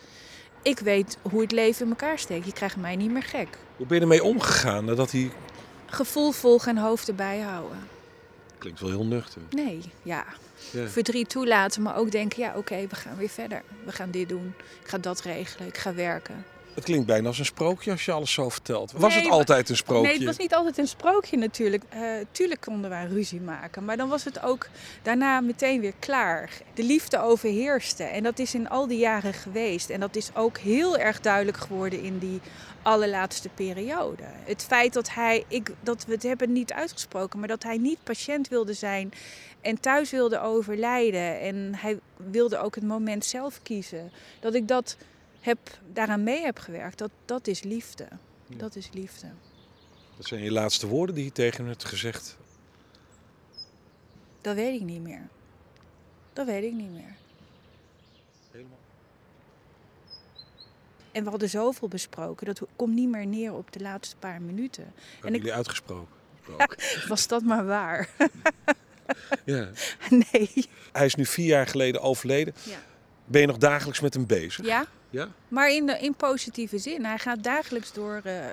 Ik 0.63 0.79
weet 0.79 1.19
hoe 1.23 1.41
het 1.41 1.53
leven 1.53 1.85
in 1.85 1.91
elkaar 1.91 2.19
steekt. 2.19 2.47
Je 2.47 2.53
krijgt 2.53 2.77
mij 2.77 2.97
niet 2.97 3.11
meer 3.11 3.23
gek. 3.23 3.49
Hoe 3.77 3.87
ben 3.87 3.97
je 3.97 4.03
ermee 4.03 4.25
omgegaan 4.25 4.85
nadat 4.85 5.11
hij... 5.11 5.31
Gevoel 5.87 6.31
volgen 6.31 6.77
en 6.77 6.83
hoofd 6.83 7.09
erbij 7.09 7.39
houden. 7.39 7.79
Klinkt 8.61 8.81
wel 8.81 8.91
heel 8.91 9.07
nuchter. 9.07 9.43
Nee, 9.51 9.81
ja 10.03 10.25
ja. 10.71 10.89
verdriet 10.89 11.29
toelaten, 11.29 11.83
maar 11.83 11.97
ook 11.97 12.11
denken, 12.11 12.43
ja 12.43 12.53
oké, 12.57 12.87
we 12.89 12.97
gaan 12.97 13.17
weer 13.17 13.29
verder. 13.29 13.63
We 13.85 13.93
gaan 13.93 14.11
dit 14.11 14.29
doen, 14.29 14.55
ik 14.83 14.89
ga 14.89 14.99
dat 14.99 15.21
regelen, 15.21 15.69
ik 15.69 15.79
ga 15.79 15.95
werken. 15.95 16.45
Het 16.75 16.85
klinkt 16.85 17.07
bijna 17.07 17.29
als 17.29 17.39
een 17.39 17.45
sprookje 17.45 17.91
als 17.91 18.05
je 18.05 18.13
alles 18.13 18.33
zo 18.33 18.49
vertelt. 18.49 18.93
Was 18.93 19.15
het 19.15 19.29
altijd 19.29 19.69
een 19.69 19.77
sprookje? 19.77 20.07
Nee, 20.07 20.17
het 20.17 20.25
was 20.27 20.37
niet 20.37 20.55
altijd 20.55 20.79
een 20.79 20.89
sprookje 20.89 21.37
natuurlijk. 21.37 21.83
Uh, 21.95 22.01
tuurlijk 22.33 22.61
konden 22.61 22.91
wij 22.91 23.07
ruzie 23.07 23.41
maken, 23.41 23.85
maar 23.85 23.97
dan 23.97 24.09
was 24.09 24.25
het 24.25 24.43
ook 24.43 24.69
daarna 25.03 25.41
meteen 25.41 25.81
weer 25.81 25.93
klaar. 25.99 26.51
De 26.75 26.83
liefde 26.83 27.21
overheerste 27.21 28.05
en 28.05 28.23
dat 28.23 28.39
is 28.39 28.55
in 28.55 28.69
al 28.69 28.87
die 28.87 28.99
jaren 28.99 29.35
geweest. 29.35 29.91
En 29.91 30.01
dat 30.01 30.17
is 30.17 30.31
ook 30.35 30.59
heel 30.59 30.99
erg 30.99 31.21
duidelijk 31.21 31.57
geworden 31.57 32.03
in 32.03 32.19
die 32.19 32.41
allerlaatste 32.83 33.49
periode. 33.49 34.25
Het 34.27 34.63
feit 34.63 34.93
dat 34.93 35.11
hij, 35.11 35.45
ik, 35.49 35.75
dat 35.81 36.05
we 36.05 36.13
het 36.13 36.23
hebben 36.23 36.53
niet 36.53 36.73
uitgesproken, 36.73 37.39
maar 37.39 37.49
dat 37.49 37.63
hij 37.63 37.77
niet 37.77 38.03
patiënt 38.03 38.49
wilde 38.49 38.75
zijn 38.75 39.13
en 39.61 39.81
thuis 39.81 40.11
wilde 40.11 40.41
overlijden. 40.41 41.41
En 41.41 41.75
hij 41.75 41.99
wilde 42.17 42.59
ook 42.59 42.75
het 42.75 42.85
moment 42.85 43.25
zelf 43.25 43.63
kiezen. 43.63 44.13
Dat 44.41 44.55
ik 44.55 44.69
dat 44.69 44.97
heb, 45.41 45.59
daaraan 45.93 46.23
mee 46.23 46.43
heb 46.43 46.59
gewerkt, 46.59 46.99
dat, 46.99 47.11
dat 47.25 47.47
is 47.47 47.63
liefde. 47.63 48.09
Dat 48.47 48.77
is 48.77 48.91
liefde. 48.93 49.27
Dat 50.17 50.27
zijn 50.27 50.43
je 50.43 50.53
laatste 50.53 50.87
woorden 50.87 51.15
die 51.15 51.25
je 51.25 51.33
tegen 51.33 51.57
hem 51.57 51.67
hebt 51.67 51.85
gezegd? 51.85 52.37
Dat 54.41 54.55
weet 54.55 54.81
ik 54.81 54.87
niet 54.87 55.03
meer. 55.03 55.29
Dat 56.33 56.47
weet 56.47 56.65
ik 56.65 56.73
niet 56.73 56.91
meer. 56.91 57.17
Helemaal. 58.51 58.79
En 61.13 61.25
we 61.25 61.31
hadden 61.31 61.49
zoveel 61.49 61.89
besproken, 61.89 62.47
dat 62.47 62.61
komt 62.77 62.95
niet 62.95 63.09
meer 63.09 63.27
neer 63.27 63.53
op 63.53 63.73
de 63.73 63.81
laatste 63.81 64.17
paar 64.17 64.43
minuten. 64.43 64.93
Hebben 65.13 65.31
en 65.31 65.37
jullie 65.37 65.55
uitgesproken? 65.55 66.19
was 67.09 67.27
dat 67.27 67.43
maar 67.43 67.67
waar? 67.67 68.09
ja. 69.45 69.69
Nee. 70.33 70.51
Hij 70.93 71.07
is 71.07 71.15
nu 71.15 71.27
vier 71.27 71.47
jaar 71.47 71.67
geleden 71.67 72.01
overleden. 72.01 72.55
Ja. 72.63 72.79
Ben 73.25 73.41
je 73.41 73.47
nog 73.47 73.59
dagelijks 73.59 74.01
met 74.01 74.15
hem 74.15 74.27
bezig? 74.27 74.67
Ja. 74.67 74.87
ja? 75.11 75.29
Maar 75.49 75.71
in, 75.71 76.01
in 76.01 76.15
positieve 76.15 76.79
zin. 76.79 77.05
Hij 77.05 77.19
gaat 77.19 77.43
dagelijks 77.43 77.93
door, 77.93 78.23
uh, 78.25 78.45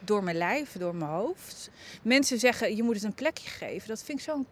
door 0.00 0.24
mijn 0.24 0.36
lijf, 0.36 0.72
door 0.72 0.94
mijn 0.94 1.10
hoofd. 1.10 1.70
Mensen 2.02 2.38
zeggen, 2.38 2.76
je 2.76 2.82
moet 2.82 2.94
het 2.94 3.04
een 3.04 3.14
plekje 3.14 3.48
geven. 3.48 3.88
Dat 3.88 4.02
vind 4.02 4.18
ik 4.18 4.24
zo'n 4.24 4.46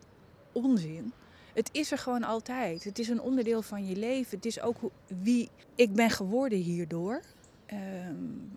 onzin. 0.53 1.13
Het 1.55 1.69
is 1.73 1.91
er 1.91 1.99
gewoon 1.99 2.23
altijd. 2.23 2.85
Het 2.85 2.99
is 2.99 3.09
een 3.09 3.21
onderdeel 3.21 3.63
van 3.63 3.87
je 3.87 3.97
leven. 3.97 4.37
Het 4.37 4.47
is 4.47 4.61
ook 4.61 4.77
wie 5.23 5.49
ik 5.75 5.93
ben 5.93 6.11
geworden 6.11 6.59
hierdoor. 6.59 7.21
Um, 7.73 8.51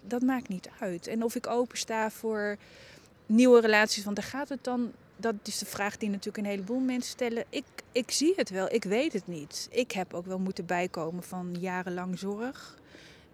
dat 0.00 0.22
maakt 0.22 0.48
niet 0.48 0.70
uit. 0.78 1.06
En 1.06 1.22
of 1.22 1.34
ik 1.34 1.46
opensta 1.46 2.10
voor 2.10 2.56
nieuwe 3.26 3.60
relaties, 3.60 4.04
want 4.04 4.16
daar 4.16 4.24
gaat 4.24 4.48
het 4.48 4.64
dan 4.64 4.92
dat 5.16 5.34
is 5.42 5.58
de 5.58 5.66
vraag 5.66 5.96
die 5.96 6.08
natuurlijk 6.08 6.36
een 6.36 6.50
heleboel 6.50 6.80
mensen 6.80 7.10
stellen. 7.10 7.44
Ik, 7.48 7.64
ik 7.92 8.10
zie 8.10 8.32
het 8.36 8.50
wel, 8.50 8.72
ik 8.72 8.84
weet 8.84 9.12
het 9.12 9.26
niet. 9.26 9.68
Ik 9.70 9.92
heb 9.92 10.14
ook 10.14 10.26
wel 10.26 10.38
moeten 10.38 10.66
bijkomen 10.66 11.22
van 11.22 11.56
jarenlang 11.60 12.18
zorg 12.18 12.78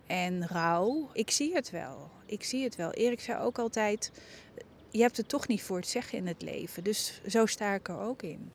en 0.07 0.47
rouw. 0.47 1.09
Ik 1.12 1.31
zie 1.31 1.55
het 1.55 1.71
wel. 1.71 2.11
Ik 2.27 2.45
zie 2.45 2.65
het 2.65 2.77
wel. 2.77 2.91
Erik 2.91 3.21
zei 3.21 3.43
ook 3.43 3.59
altijd: 3.59 4.11
je 4.90 5.00
hebt 5.00 5.16
het 5.16 5.28
toch 5.28 5.49
niet 5.49 5.62
voor 5.62 5.76
het 5.76 5.88
zeggen 5.88 6.18
in 6.18 6.26
het 6.26 6.42
leven. 6.42 6.85
Dus 6.85 7.21
zo 7.26 7.47
sta 7.47 7.75
ik 7.75 7.88
er 7.88 8.00
ook 8.00 8.23
in. 8.23 8.52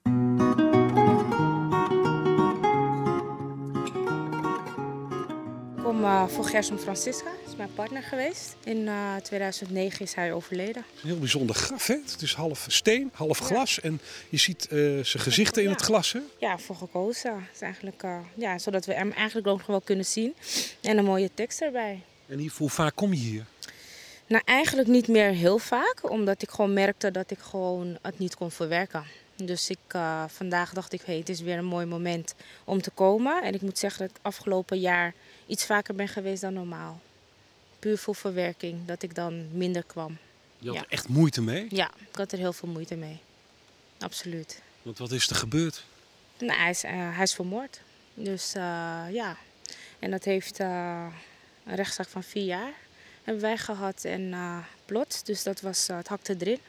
Ik 5.76 5.90
kom 5.90 6.02
uh, 6.02 6.28
voor 6.28 6.46
Gerson 6.46 6.78
Francisca, 6.78 7.30
dat 7.42 7.52
is 7.52 7.56
mijn 7.56 7.74
partner 7.74 8.04
geweest. 8.04 8.56
In 8.64 8.78
uh, 8.78 9.16
2009 9.16 10.02
is 10.02 10.14
hij 10.14 10.34
overleden. 10.34 10.86
Een 11.02 11.08
heel 11.08 11.20
bijzonder 11.20 11.56
graf, 11.56 11.88
hè? 11.88 11.98
Het 12.06 12.22
is 12.22 12.34
half 12.34 12.66
steen, 12.68 13.12
half 13.14 13.38
glas. 13.38 13.80
En 13.80 14.00
je 14.30 14.38
ziet 14.38 14.68
uh, 14.72 15.04
zijn 15.04 15.24
gezichten 15.24 15.64
in 15.64 15.70
het 15.70 15.82
glas, 15.82 16.12
hè? 16.12 16.20
Ja, 16.40 16.58
voor 16.58 16.76
gekozen. 16.76 17.34
Het 17.34 17.56
is 17.56 17.62
eigenlijk, 17.62 18.04
uh, 18.04 18.18
ja, 18.36 18.58
zodat 18.58 18.86
we 18.86 18.94
hem 18.94 19.12
eigenlijk 19.12 19.48
ook 19.48 19.58
nog 19.58 19.68
wel 19.68 19.82
kunnen 19.82 20.06
zien. 20.06 20.36
En 20.82 20.98
een 20.98 21.06
mooie 21.06 21.30
tekst 21.34 21.62
erbij. 21.62 22.02
En 22.28 22.38
hier, 22.38 22.54
hoe 22.58 22.70
vaak 22.70 22.96
kom 22.96 23.14
je 23.14 23.20
hier? 23.20 23.46
Nou, 24.28 24.42
eigenlijk 24.46 24.88
niet 24.88 25.08
meer 25.08 25.30
heel 25.30 25.58
vaak, 25.58 26.10
omdat 26.10 26.42
ik 26.42 26.50
gewoon 26.50 26.74
merkte 26.74 27.12
dat 27.12 27.32
ik 27.32 27.40
gewoon 27.40 27.98
het 28.02 28.20
niet 28.20 28.36
kon 28.36 28.52
verwerken. 28.52 29.04
Dus 29.36 29.70
ik, 29.70 29.78
uh, 29.96 30.24
vandaag 30.28 30.74
dacht 30.74 30.94
ik, 30.94 31.02
hey, 31.02 31.18
het 31.18 31.30
is 31.30 31.40
weer 31.42 31.58
een 31.58 31.66
mooi 31.66 31.86
moment 31.86 32.36
om 32.64 32.82
te 32.82 32.90
komen. 32.92 33.44
En 33.44 33.54
ik 33.54 33.62
moet 33.62 33.78
zeggen 33.78 34.08
dat 34.08 34.10
ik 34.18 34.26
afgelopen 34.26 34.80
jaar 34.80 35.14
iets 35.48 35.66
vaker 35.66 35.96
ben 35.96 36.08
geweest 36.08 36.42
dan 36.42 36.54
normaal. 36.54 37.02
Puur 37.80 37.98
voor 37.98 38.16
verwerking, 38.16 38.86
dat 38.86 39.04
ik 39.04 39.16
dan 39.16 39.58
minder 39.58 39.84
kwam. 39.84 40.18
Je 40.58 40.68
had 40.68 40.76
Ja. 40.78 40.82
er 40.84 40.92
echt 40.92 41.08
moeite 41.08 41.42
mee. 41.42 41.66
Ja, 41.70 41.92
ik 42.10 42.16
had 42.16 42.32
er 42.32 42.38
heel 42.38 42.54
veel 42.54 42.70
moeite 42.70 42.96
mee. 42.96 43.20
Absoluut. 44.00 44.62
Want 44.82 44.98
wat 44.98 45.12
is 45.12 45.30
er 45.30 45.36
gebeurd? 45.36 45.84
Nou, 46.38 46.60
hij, 46.60 46.70
is, 46.70 46.84
uh, 46.84 46.92
hij 46.92 47.24
is 47.24 47.34
vermoord. 47.34 47.80
Dus 48.14 48.56
uh, 48.56 48.62
ja, 49.12 49.38
en 50.00 50.12
dat 50.12 50.24
heeft 50.24 50.60
een 50.60 51.12
rechtszaak 51.66 52.08
van 52.08 52.24
vier 52.24 52.46
jaar 52.46 52.74
hebben 53.24 53.44
wij 53.44 53.58
gehad 53.58 54.04
en 54.04 54.22
uh, 54.22 54.58
plot. 54.86 55.26
Dus 55.26 55.44
dat 55.44 55.62
was, 55.62 55.90
uh, 55.90 55.98
het 55.98 56.08
hakte 56.08 56.36
erin. 56.40 56.60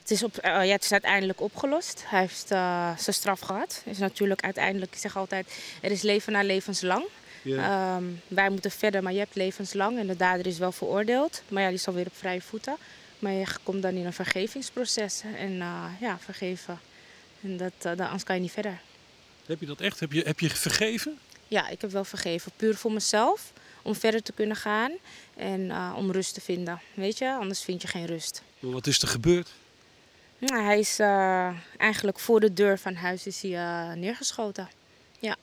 Het 0.00 0.10
is, 0.10 0.22
op, 0.22 0.36
uh, 0.36 0.42
ja, 0.42 0.72
het 0.72 0.84
is 0.84 0.92
uiteindelijk 0.92 1.40
opgelost. 1.40 2.02
Hij 2.06 2.20
heeft 2.20 2.46
zijn 2.46 3.14
straf 3.14 3.40
gehad. 3.40 3.82
Is 3.84 3.98
natuurlijk 3.98 4.42
uiteindelijk, 4.42 4.92
ik 4.92 4.98
zeg 4.98 5.16
altijd, 5.16 5.54
er 5.82 5.90
is 5.90 6.02
leven 6.02 6.32
na 6.32 6.42
levenslang. 6.42 7.04
Um, 7.46 8.20
wij 8.28 8.50
moeten 8.50 8.70
verder, 8.70 9.02
maar 9.02 9.12
je 9.12 9.18
hebt 9.18 9.34
levenslang 9.34 9.98
en 9.98 10.06
de 10.06 10.16
dader 10.16 10.46
is 10.46 10.58
wel 10.58 10.72
veroordeeld. 10.72 11.42
Maar 11.48 11.62
ja, 11.62 11.68
die 11.68 11.78
is 11.78 11.86
alweer 11.86 12.06
op 12.06 12.16
vrije 12.16 12.40
voeten. 12.40 12.76
Maar 13.18 13.32
je 13.32 13.46
komt 13.62 13.82
dan 13.82 13.94
in 13.94 14.06
een 14.06 14.12
vergevingsproces 14.12 15.22
en 15.36 15.56
ja, 16.00 16.18
vergeven. 16.20 16.80
En 17.42 17.56
dat, 17.56 17.72
dan, 17.78 17.98
anders 18.00 18.24
kan 18.24 18.34
je 18.34 18.40
niet 18.40 18.52
verder. 18.52 18.80
Heb 19.46 19.60
je 19.60 19.66
dat 19.66 19.80
echt? 19.80 20.00
Heb 20.00 20.12
je, 20.12 20.22
heb 20.22 20.40
je 20.40 20.50
vergeven? 20.50 21.18
Ja, 21.48 21.68
ik 21.68 21.80
heb 21.80 21.90
wel 21.90 22.04
vergeven. 22.04 22.52
Puur 22.56 22.76
voor 22.76 22.92
mezelf. 22.92 23.52
Om 23.84 23.94
verder 23.94 24.22
te 24.22 24.32
kunnen 24.32 24.56
gaan 24.56 24.92
en 25.36 25.60
uh, 25.60 25.94
om 25.96 26.10
rust 26.10 26.34
te 26.34 26.40
vinden. 26.40 26.80
Weet 26.94 27.18
je, 27.18 27.34
anders 27.34 27.60
vind 27.60 27.82
je 27.82 27.88
geen 27.88 28.06
rust. 28.06 28.42
Maar 28.58 28.72
wat 28.72 28.86
is 28.86 29.02
er 29.02 29.08
gebeurd? 29.08 29.50
Nou, 30.38 30.64
hij 30.64 30.78
is 30.78 31.00
uh, 31.00 31.50
eigenlijk 31.76 32.18
voor 32.18 32.40
de 32.40 32.52
deur 32.52 32.78
van 32.78 32.94
huis 32.94 33.26
is 33.26 33.42
hij, 33.42 33.50
uh, 33.50 33.92
neergeschoten. 33.92 34.68
Ja. 35.18 35.36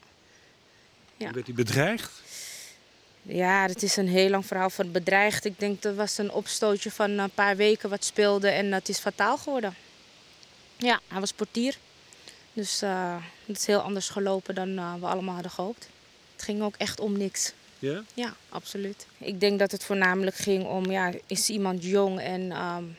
ja. 1.18 1.32
Werd 1.32 1.46
hij 1.46 1.56
bedreigd? 1.56 2.12
Ja, 3.22 3.68
dat 3.68 3.82
is 3.82 3.96
een 3.96 4.08
heel 4.08 4.30
lang 4.30 4.46
verhaal 4.46 4.70
van 4.70 4.92
bedreigd. 4.92 5.46
Ik 5.46 5.60
denk 5.60 5.82
dat 5.82 5.96
was 5.96 6.18
een 6.18 6.32
opstootje 6.32 6.92
van 6.92 7.10
een 7.10 7.30
paar 7.30 7.56
weken 7.56 7.90
wat 7.90 8.06
speelde 8.06 8.50
en 8.50 8.70
dat 8.70 8.90
is 8.90 9.00
fataal 9.00 9.38
geworden. 9.38 9.76
Ja, 10.78 11.00
hij 11.08 11.20
was 11.20 11.34
portier. 11.34 11.78
Dus 12.54 12.84
uh, 12.84 13.16
het 13.46 13.58
is 13.58 13.66
heel 13.66 13.80
anders 13.80 14.10
gelopen 14.10 14.56
dan 14.56 14.70
uh, 14.70 14.94
we 15.00 15.06
allemaal 15.06 15.34
hadden 15.34 15.52
gehoopt. 15.52 15.88
Het 16.34 16.44
ging 16.44 16.62
ook 16.62 16.76
echt 16.78 17.00
om 17.00 17.18
niks. 17.18 17.54
Ja? 17.82 18.04
Ja, 18.14 18.34
absoluut. 18.50 19.06
Ik 19.18 19.40
denk 19.40 19.60
dat 19.60 19.72
het 19.72 19.84
voornamelijk 19.84 20.36
ging 20.36 20.66
om, 20.66 20.92
ja, 20.92 21.12
is 21.28 21.50
iemand 21.50 21.84
jong 21.84 22.20
en 22.20 22.42
um, 22.42 22.98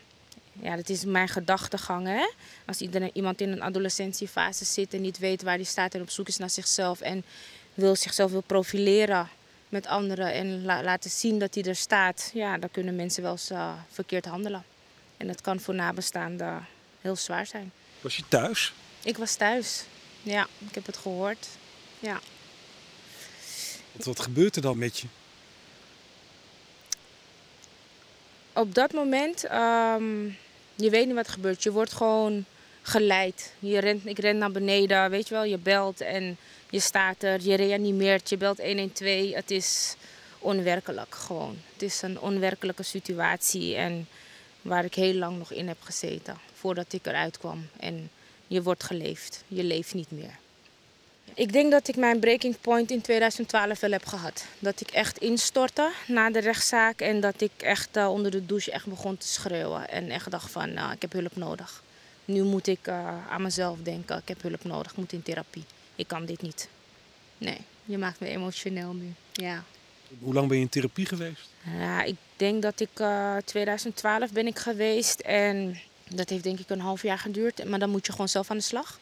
ja, 0.52 0.76
dat 0.76 0.88
is 0.88 1.04
mijn 1.04 1.28
gedachtegang. 1.28 2.06
Hè? 2.06 2.30
Als 2.66 2.80
iemand 3.12 3.40
in 3.40 3.52
een 3.52 3.62
adolescentiefase 3.62 4.64
zit 4.64 4.94
en 4.94 5.00
niet 5.00 5.18
weet 5.18 5.42
waar 5.42 5.54
hij 5.54 5.64
staat 5.64 5.94
en 5.94 6.00
op 6.00 6.10
zoek 6.10 6.28
is 6.28 6.36
naar 6.36 6.50
zichzelf 6.50 7.00
en 7.00 7.24
wil 7.74 7.96
zichzelf 7.96 8.30
wil 8.30 8.42
profileren 8.42 9.28
met 9.68 9.86
anderen 9.86 10.32
en 10.32 10.64
la 10.64 10.82
laten 10.82 11.10
zien 11.10 11.38
dat 11.38 11.54
hij 11.54 11.64
er 11.64 11.76
staat, 11.76 12.30
ja, 12.34 12.58
dan 12.58 12.70
kunnen 12.70 12.96
mensen 12.96 13.22
wel 13.22 13.32
eens 13.32 13.50
uh, 13.50 13.72
verkeerd 13.90 14.24
handelen. 14.24 14.64
En 15.16 15.26
dat 15.26 15.40
kan 15.40 15.60
voor 15.60 15.74
nabestaanden 15.74 16.66
heel 17.00 17.16
zwaar 17.16 17.46
zijn. 17.46 17.72
Was 18.00 18.16
je 18.16 18.22
thuis? 18.28 18.72
Ik 19.02 19.16
was 19.16 19.34
thuis. 19.34 19.84
Ja, 20.22 20.46
ik 20.68 20.74
heb 20.74 20.86
het 20.86 20.96
gehoord. 20.96 21.46
Ja. 22.00 22.20
Wat, 23.92 24.20
gebeurt 24.20 24.56
er 24.56 24.62
dan 24.62 24.78
met 24.78 24.98
je? 24.98 25.06
Op 28.52 28.74
dat 28.74 28.92
moment, 28.92 29.44
um, 29.44 30.36
je 30.74 30.90
weet 30.90 31.06
niet 31.06 31.14
wat 31.14 31.26
er 31.26 31.32
gebeurt. 31.32 31.62
Je 31.62 31.72
wordt 31.72 31.92
gewoon 31.92 32.44
geleid. 32.82 33.52
Je 33.58 33.78
rent, 33.78 34.06
ik 34.06 34.18
ren 34.18 34.38
naar 34.38 34.52
beneden, 34.52 35.10
weet 35.10 35.28
je 35.28 35.34
wel. 35.34 35.44
Je 35.44 35.58
belt 35.58 36.00
en 36.00 36.36
je 36.70 36.80
staat 36.80 37.22
er. 37.22 37.40
Je 37.40 37.54
reanimeert, 37.54 38.28
je 38.28 38.36
belt 38.36 38.60
112. 38.60 39.32
Het 39.34 39.50
is 39.50 39.96
onwerkelijk 40.38 41.14
gewoon. 41.14 41.58
Het 41.72 41.82
is 41.82 42.02
een 42.02 42.20
onwerkelijke 42.20 42.82
situatie. 42.82 43.76
En 43.76 44.08
waar 44.62 44.84
ik 44.84 44.94
heel 44.94 45.14
lang 45.14 45.38
nog 45.38 45.52
in 45.52 45.68
heb 45.68 45.82
gezeten. 45.82 46.38
Voordat 46.54 46.92
ik 46.92 47.06
eruit 47.06 47.38
kwam. 47.38 47.68
En 47.76 48.10
je 48.46 48.62
wordt 48.62 48.84
geleefd. 48.84 49.44
Je 49.48 49.64
leeft 49.64 49.94
niet 49.94 50.10
meer. 50.10 50.40
Ik 51.34 51.52
denk 51.52 51.70
dat 51.70 51.88
ik 51.88 51.96
mijn 51.96 52.20
breaking 52.20 52.60
point 52.60 52.90
in 52.90 53.00
2012 53.00 53.80
wel 53.80 53.90
heb 53.90 54.04
gehad. 54.04 54.44
Dat 54.58 54.80
ik 54.80 54.90
echt 54.90 55.18
instortte 55.18 55.90
na 56.06 56.30
de 56.30 56.38
rechtszaak 56.38 57.00
en 57.00 57.20
dat 57.20 57.40
ik 57.40 57.50
echt 57.56 57.96
uh, 57.96 58.10
onder 58.10 58.30
de 58.30 58.46
douche 58.46 58.70
echt 58.70 58.86
begon 58.86 59.16
te 59.16 59.26
schreeuwen. 59.26 59.88
En 59.88 60.10
echt 60.10 60.30
dacht 60.30 60.50
van, 60.50 60.68
uh, 60.68 60.90
ik 60.94 61.02
heb 61.02 61.12
hulp 61.12 61.36
nodig. 61.36 61.82
Nu 62.24 62.42
moet 62.42 62.66
ik 62.66 62.86
uh, 62.88 63.30
aan 63.30 63.42
mezelf 63.42 63.78
denken, 63.82 64.16
ik 64.16 64.28
heb 64.28 64.42
hulp 64.42 64.64
nodig, 64.64 64.90
ik 64.90 64.96
moet 64.96 65.12
in 65.12 65.22
therapie. 65.22 65.64
Ik 65.96 66.08
kan 66.08 66.24
dit 66.24 66.42
niet. 66.42 66.68
Nee, 67.38 67.58
je 67.84 67.98
maakt 67.98 68.20
me 68.20 68.28
emotioneel 68.28 68.92
nu, 68.92 69.12
ja. 69.32 69.64
Hoe 70.20 70.34
lang 70.34 70.48
ben 70.48 70.56
je 70.56 70.62
in 70.62 70.68
therapie 70.68 71.06
geweest? 71.06 71.48
Ja, 71.78 72.02
ik 72.02 72.16
denk 72.36 72.62
dat 72.62 72.80
ik 72.80 73.02
2012 73.44 74.32
ben 74.32 74.46
ik 74.46 74.58
geweest 74.58 75.20
en 75.20 75.78
dat 76.08 76.28
heeft 76.28 76.42
denk 76.42 76.58
ik 76.58 76.70
een 76.70 76.80
half 76.80 77.02
jaar 77.02 77.18
geduurd. 77.18 77.64
Maar 77.64 77.78
dan 77.78 77.90
moet 77.90 78.06
je 78.06 78.12
gewoon 78.12 78.28
zelf 78.28 78.50
aan 78.50 78.56
de 78.56 78.62
slag. 78.62 78.98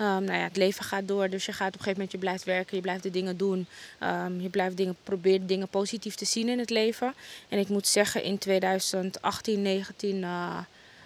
Um, 0.00 0.24
nou 0.24 0.38
ja, 0.38 0.44
het 0.44 0.56
leven 0.56 0.84
gaat 0.84 1.08
door, 1.08 1.28
dus 1.28 1.46
je 1.46 1.52
gaat 1.52 1.66
op 1.68 1.74
een 1.74 1.78
gegeven 1.78 1.92
moment, 1.92 2.12
je 2.12 2.18
blijft 2.18 2.44
werken, 2.44 2.76
je 2.76 2.82
blijft 2.82 3.02
de 3.02 3.10
dingen 3.10 3.36
doen. 3.36 3.66
Um, 4.02 4.40
je 4.40 4.48
blijft 4.48 4.76
dingen, 4.76 4.96
probeert 5.02 5.48
dingen 5.48 5.68
positief 5.68 6.14
te 6.14 6.24
zien 6.24 6.48
in 6.48 6.58
het 6.58 6.70
leven. 6.70 7.14
En 7.48 7.58
ik 7.58 7.68
moet 7.68 7.86
zeggen, 7.86 8.22
in 8.22 8.38
2018, 8.38 9.62
19 9.62 10.16
uh, 10.16 10.58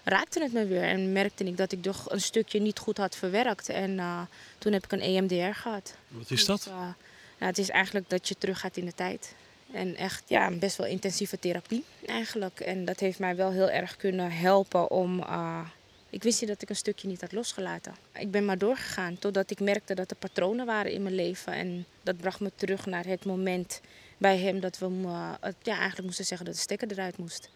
raakte 0.05 0.43
het 0.43 0.53
me 0.53 0.67
weer. 0.67 0.83
En 0.83 1.13
merkte 1.13 1.45
ik 1.45 1.57
dat 1.57 1.73
ik 1.73 1.83
toch 1.83 2.11
een 2.11 2.21
stukje 2.21 2.61
niet 2.61 2.79
goed 2.79 2.97
had 2.97 3.17
verwerkt. 3.17 3.69
En 3.69 3.91
uh, 3.91 4.21
toen 4.59 4.73
heb 4.73 4.85
ik 4.85 4.93
een 4.93 5.01
EMDR 5.01 5.59
gehad. 5.59 5.95
Wat 6.09 6.31
is 6.31 6.45
dat? 6.45 6.63
Dus, 6.63 6.73
uh, 6.73 6.79
nou, 6.79 6.95
het 7.39 7.59
is 7.59 7.69
eigenlijk 7.69 8.11
dat 8.11 8.29
je 8.29 8.35
teruggaat 8.39 8.77
in 8.77 8.85
de 8.85 8.95
tijd. 8.95 9.35
En 9.73 9.97
echt 9.97 10.23
ja, 10.27 10.47
een 10.47 10.59
best 10.59 10.77
wel 10.77 10.87
intensieve 10.87 11.39
therapie 11.39 11.85
eigenlijk. 12.07 12.61
En 12.61 12.85
dat 12.85 13.01
heeft 13.01 13.19
mij 13.19 13.37
wel 13.37 13.51
heel 13.51 13.71
erg 13.71 13.97
kunnen 13.97 14.33
helpen 14.33 14.91
om... 14.91 15.19
Uh, 15.19 15.61
ik 16.11 16.23
wist 16.23 16.41
niet 16.41 16.51
dat 16.51 16.63
ik 16.63 16.69
een 16.69 16.77
stukje 16.77 17.09
niet 17.09 17.21
had 17.21 17.33
losgelaten. 17.33 17.95
Ik 18.13 18.31
ben 18.31 18.45
maar 18.45 18.59
doorgegaan 18.59 19.19
totdat 19.19 19.51
ik 19.51 19.61
merkte 19.61 19.95
dat 19.95 20.11
er 20.11 20.17
patronen 20.17 20.67
waren 20.67 20.93
in 20.93 21.03
mijn 21.03 21.15
leven. 21.15 21.53
En 21.53 21.87
dat 22.03 22.17
bracht 22.17 22.41
me 22.41 22.53
terug 22.55 22.87
naar 22.87 23.05
het 23.05 23.25
moment 23.25 23.81
bij 24.19 24.39
hem 24.39 24.61
dat 24.61 24.79
we 24.79 24.89
uh, 24.89 25.33
het, 25.41 25.57
ja, 25.63 25.75
eigenlijk 25.75 26.07
moesten 26.07 26.25
zeggen 26.25 26.47
dat 26.47 26.55
de 26.55 26.61
stekker 26.61 26.91
eruit 26.91 27.17
moest. 27.17 27.49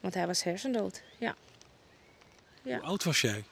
Want 0.00 0.14
hij 0.14 0.26
was 0.26 0.42
hersendood. 0.42 1.02
Ja. 1.18 1.36
ja. 2.62 2.76
Hoe 2.78 2.86
oud 2.86 3.04
was 3.04 3.20
jij? 3.20 3.44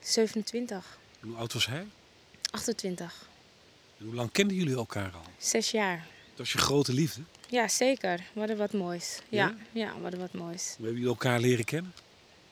27. 0.00 0.98
En 1.20 1.28
hoe 1.28 1.36
oud 1.36 1.52
was 1.52 1.66
hij? 1.66 1.86
28. 2.50 3.28
En 3.98 4.04
hoe 4.04 4.14
lang 4.14 4.32
kenden 4.32 4.56
jullie 4.56 4.74
elkaar 4.76 5.12
al? 5.14 5.22
Zes 5.38 5.70
jaar. 5.70 6.06
Dat 6.28 6.38
was 6.38 6.52
je 6.52 6.58
grote 6.58 6.92
liefde? 6.92 7.20
Ja, 7.48 7.68
zeker. 7.68 8.16
We 8.32 8.38
hadden 8.38 8.56
wat 8.56 8.72
moois. 8.72 9.20
Ja, 9.28 9.46
ja, 9.46 9.56
ja 9.72 9.94
we 9.94 10.02
hadden 10.02 10.20
wat 10.20 10.32
moois. 10.32 10.74
Hoe 10.76 10.84
hebben 10.84 10.94
jullie 10.94 11.08
elkaar 11.08 11.40
leren 11.40 11.64
kennen? 11.64 11.92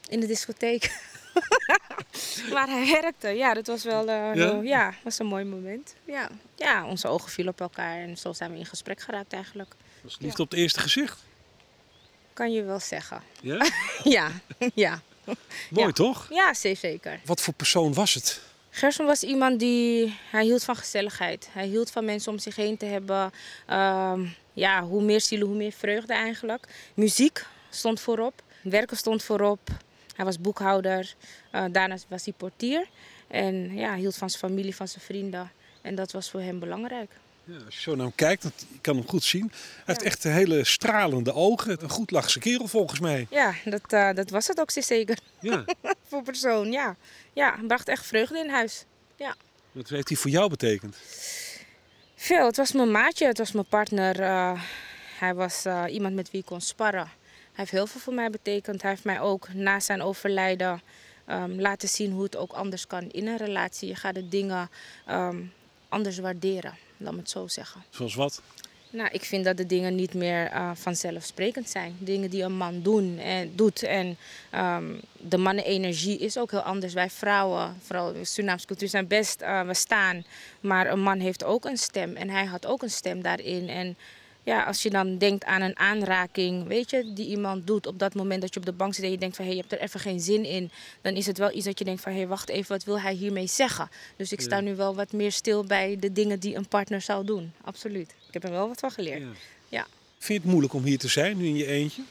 In 0.09 0.21
de 0.21 0.27
discotheek. 0.27 0.91
Waar 2.53 2.69
hij 2.69 2.87
werkte. 2.87 3.29
Ja, 3.29 3.55
dat 3.55 3.67
was 3.67 3.85
wel 3.85 4.01
uh, 4.01 4.09
ja? 4.09 4.33
Heel, 4.33 4.63
ja, 4.63 4.95
was 5.03 5.19
een 5.19 5.27
mooi 5.27 5.45
moment. 5.45 5.95
Ja. 6.05 6.29
ja, 6.57 6.87
onze 6.87 7.09
ogen 7.09 7.31
vielen 7.31 7.53
op 7.53 7.61
elkaar 7.61 7.97
en 7.97 8.17
zo 8.17 8.33
zijn 8.33 8.53
we 8.53 8.59
in 8.59 8.67
gesprek 8.67 9.01
geraakt 9.01 9.33
eigenlijk. 9.33 9.75
Was 10.01 10.17
liefde 10.19 10.37
ja. 10.37 10.45
op 10.45 10.51
het 10.51 10.59
eerste 10.59 10.81
gezicht? 10.81 11.25
Kan 12.33 12.53
je 12.53 12.63
wel 12.63 12.81
zeggen. 12.81 13.23
Ja? 13.41 13.67
ja, 14.17 14.31
ja. 14.75 15.03
Mooi 15.71 15.87
ja. 15.87 15.93
toch? 15.93 16.27
Ja, 16.31 16.55
zeker. 16.55 17.21
Wat 17.25 17.41
voor 17.41 17.55
persoon 17.55 17.95
was 17.95 18.15
het? 18.15 18.41
Gerson 18.71 19.07
was 19.07 19.23
iemand 19.23 19.59
die, 19.59 20.17
hij 20.31 20.45
hield 20.45 20.65
van 20.65 20.77
gezelligheid. 20.77 21.49
Hij 21.53 21.67
hield 21.67 21.91
van 21.91 22.05
mensen 22.05 22.33
om 22.33 22.39
zich 22.39 22.57
heen 22.57 22.77
te 22.77 22.85
hebben. 22.85 23.33
Um, 23.71 24.35
ja, 24.53 24.83
hoe 24.83 25.03
meer 25.03 25.21
zielen, 25.21 25.47
hoe 25.47 25.57
meer 25.57 25.73
vreugde 25.73 26.15
eigenlijk. 26.15 26.67
Muziek 26.95 27.47
stond 27.71 28.01
voorop. 28.01 28.43
Werken 28.63 28.97
stond 28.97 29.23
voorop. 29.23 29.71
Hij 30.17 30.25
was 30.25 30.41
boekhouder, 30.41 31.15
uh, 31.53 31.65
daarna 31.71 31.97
was 32.09 32.25
hij 32.25 32.35
portier. 32.37 32.87
En 33.27 33.75
ja, 33.75 33.95
hield 33.95 34.17
van 34.17 34.31
zijn 34.31 34.43
familie, 34.51 34.75
van 34.75 34.89
zijn 34.89 35.05
vrienden. 35.05 35.51
En 35.83 35.95
dat 35.95 36.13
was 36.13 36.31
voor 36.31 36.41
hem 36.41 36.59
belangrijk. 36.59 37.11
Ja, 37.45 37.57
als 37.65 37.75
je 37.75 37.81
zo 37.81 37.95
naar 37.95 38.07
hem 38.07 38.15
kijkt, 38.15 38.43
dat, 38.43 38.67
kan 38.81 38.97
hem 38.97 39.09
goed 39.09 39.25
zien. 39.25 39.53
Hij 39.53 39.83
heeft 39.85 40.03
echt 40.03 40.23
hele 40.23 40.65
stralende 40.65 41.33
ogen. 41.33 41.83
Een 41.83 41.91
goed 41.91 42.11
lachse 42.11 42.39
kerel 42.39 42.69
volgens 42.69 43.01
mij. 43.01 43.27
Ja, 43.31 43.55
dat, 43.65 43.93
uh, 43.93 44.13
dat 44.13 44.31
was 44.31 44.47
het 44.47 44.61
ook 44.61 44.71
zeker. 44.71 45.19
Ja. 45.41 45.65
voor 46.09 46.23
persoon, 46.23 46.71
ja. 46.71 46.97
Ja, 47.33 47.55
hij 47.57 47.67
bracht 47.67 47.89
echt 47.89 48.07
vreugde 48.07 48.39
in 48.39 48.49
huis. 48.49 48.85
Ja. 49.17 49.35
Wat 49.73 49.89
heeft 49.89 50.09
hij 50.09 50.17
voor 50.17 50.31
jou 50.31 50.49
betekend? 50.49 50.97
Veel. 52.17 52.47
Het 52.47 52.57
was 52.57 52.73
mijn 52.73 52.91
maatje, 52.91 53.27
het 53.27 53.39
was 53.39 53.53
mijn 53.53 53.67
partner. 53.67 54.21
Uh, 54.21 54.61
hij 55.19 55.35
was 55.35 55.67
uh, 55.67 55.85
iemand 55.89 56.15
met 56.15 56.31
wie 56.31 56.41
ik 56.41 56.47
kon 56.47 56.61
sparren. 56.61 57.11
Hij 57.57 57.65
heeft 57.65 57.77
heel 57.77 57.87
veel 57.87 58.01
voor 58.01 58.15
mij 58.15 58.31
betekend. 58.31 58.83
Hij 58.83 58.91
heeft 58.91 59.05
mij 59.05 59.21
ook 59.21 59.53
na 59.53 59.81
zijn 59.81 60.03
overlijden 60.03 60.81
um, 61.29 61.61
laten 61.61 61.89
zien 61.89 62.13
hoe 62.13 62.23
het 62.23 62.37
ook 62.37 62.53
anders 62.53 62.87
kan 62.87 63.11
in 63.11 63.27
een 63.27 63.37
relatie. 63.37 63.89
Je 63.89 63.95
gaat 63.95 64.15
de 64.15 64.29
dingen 64.29 64.71
um, 65.11 65.53
anders 65.89 66.19
waarderen, 66.19 66.75
laat 66.97 67.13
me 67.13 67.19
het 67.19 67.31
zo 67.31 67.47
zeggen. 67.47 67.85
Zoals 67.91 68.15
wat? 68.15 68.43
Nou, 68.91 69.09
ik 69.13 69.25
vind 69.25 69.45
dat 69.45 69.57
de 69.57 69.67
dingen 69.67 69.95
niet 69.95 70.15
meer 70.15 70.53
uh, 70.53 70.71
vanzelfsprekend 70.75 71.69
zijn. 71.69 71.97
Dingen 71.99 72.31
die 72.31 72.43
een 72.43 72.57
man 72.57 72.83
doen 72.83 73.19
en, 73.19 73.53
doet. 73.55 73.83
En 73.83 74.17
um, 74.55 75.01
de 75.13 75.37
mannenenergie 75.37 76.19
is 76.19 76.39
ook 76.39 76.51
heel 76.51 76.61
anders. 76.61 76.93
Wij 76.93 77.11
vrouwen, 77.11 77.77
vooral 77.83 78.13
in 78.13 78.27
Surinaamse 78.27 78.67
cultuur, 78.67 78.89
zijn 78.89 79.07
best, 79.07 79.43
uh, 79.43 79.63
we 79.63 79.75
staan. 79.75 80.25
Maar 80.61 80.91
een 80.91 81.01
man 81.01 81.21
heeft 81.21 81.45
ook 81.45 81.65
een 81.65 81.79
stem. 81.79 82.17
En 82.17 82.31
hij 82.31 82.45
had 82.45 82.67
ook 82.67 82.83
een 82.83 82.91
stem 82.91 83.23
daarin. 83.23 83.69
En 83.69 83.97
ja, 84.47 84.63
als 84.63 84.83
je 84.83 84.91
dan 84.91 85.19
denkt 85.19 85.45
aan 85.45 85.63
een 85.63 85.79
aanraking, 85.79 86.67
weet 86.67 86.91
je, 86.91 87.13
die 87.13 87.27
iemand 87.27 87.67
doet 87.67 87.87
op 87.87 87.99
dat 87.99 88.15
moment 88.15 88.41
dat 88.41 88.55
je 88.55 88.61
op 88.61 88.67
de 88.67 88.73
bank 88.73 88.95
zit 88.95 89.05
en 89.05 89.11
je 89.11 89.19
denkt 89.19 89.37
van 89.37 89.45
hé, 89.45 89.51
hey, 89.51 89.61
je 89.61 89.67
hebt 89.69 89.81
er 89.81 89.87
even 89.87 90.01
geen 90.01 90.21
zin 90.21 90.45
in, 90.45 90.71
dan 91.01 91.15
is 91.15 91.27
het 91.27 91.39
wel 91.39 91.55
iets 91.55 91.65
dat 91.65 91.79
je 91.79 91.85
denkt 91.85 92.01
van 92.01 92.13
hé, 92.13 92.19
hey, 92.19 92.27
wacht 92.27 92.49
even, 92.49 92.69
wat 92.69 92.85
wil 92.85 93.01
hij 93.01 93.13
hiermee 93.15 93.47
zeggen? 93.47 93.89
Dus 94.17 94.33
ik 94.33 94.41
sta 94.41 94.61
nu 94.61 94.75
wel 94.77 94.95
wat 94.95 95.13
meer 95.13 95.33
stil 95.33 95.65
bij 95.65 95.97
de 96.01 96.13
dingen 96.13 96.39
die 96.39 96.55
een 96.55 96.69
partner 96.69 97.01
zou 97.01 97.25
doen. 97.25 97.53
Absoluut. 97.65 98.15
Ik 98.27 98.33
heb 98.33 98.45
er 98.45 98.51
wel 98.51 98.69
wat 98.69 98.81
van 98.81 98.91
geleerd. 98.91 99.21
Ja. 99.21 99.29
ja. 99.69 99.87
Vind 100.19 100.27
je 100.27 100.35
het 100.35 100.45
moeilijk 100.45 100.73
om 100.73 100.83
hier 100.83 100.99
te 100.99 101.09
zijn, 101.09 101.37
nu 101.37 101.47
in 101.47 101.57
je 101.57 101.67
eentje? 101.67 102.03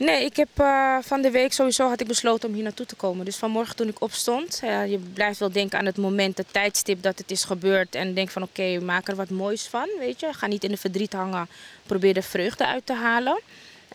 Nee, 0.00 0.24
ik 0.24 0.36
heb 0.36 0.48
uh, 0.60 0.96
van 1.02 1.22
de 1.22 1.30
week 1.30 1.52
sowieso 1.52 1.88
had 1.88 2.00
ik 2.00 2.06
besloten 2.06 2.48
om 2.48 2.54
hier 2.54 2.62
naartoe 2.62 2.86
te 2.86 2.94
komen. 2.94 3.24
Dus 3.24 3.36
vanmorgen 3.36 3.76
toen 3.76 3.88
ik 3.88 4.00
opstond, 4.00 4.58
je 4.62 5.00
blijft 5.14 5.38
wel 5.38 5.52
denken 5.52 5.78
aan 5.78 5.86
het 5.86 5.96
moment, 5.96 6.38
het 6.38 6.52
tijdstip 6.52 7.02
dat 7.02 7.18
het 7.18 7.30
is 7.30 7.44
gebeurd. 7.44 7.94
En 7.94 8.14
denk 8.14 8.30
van 8.30 8.42
oké, 8.42 8.80
maak 8.80 9.08
er 9.08 9.16
wat 9.16 9.30
moois 9.30 9.66
van, 9.66 9.88
weet 9.98 10.20
je. 10.20 10.32
Ga 10.32 10.46
niet 10.46 10.64
in 10.64 10.70
de 10.70 10.76
verdriet 10.76 11.12
hangen, 11.12 11.48
probeer 11.86 12.14
de 12.14 12.22
vreugde 12.22 12.66
uit 12.66 12.86
te 12.86 12.92
halen. 12.92 13.40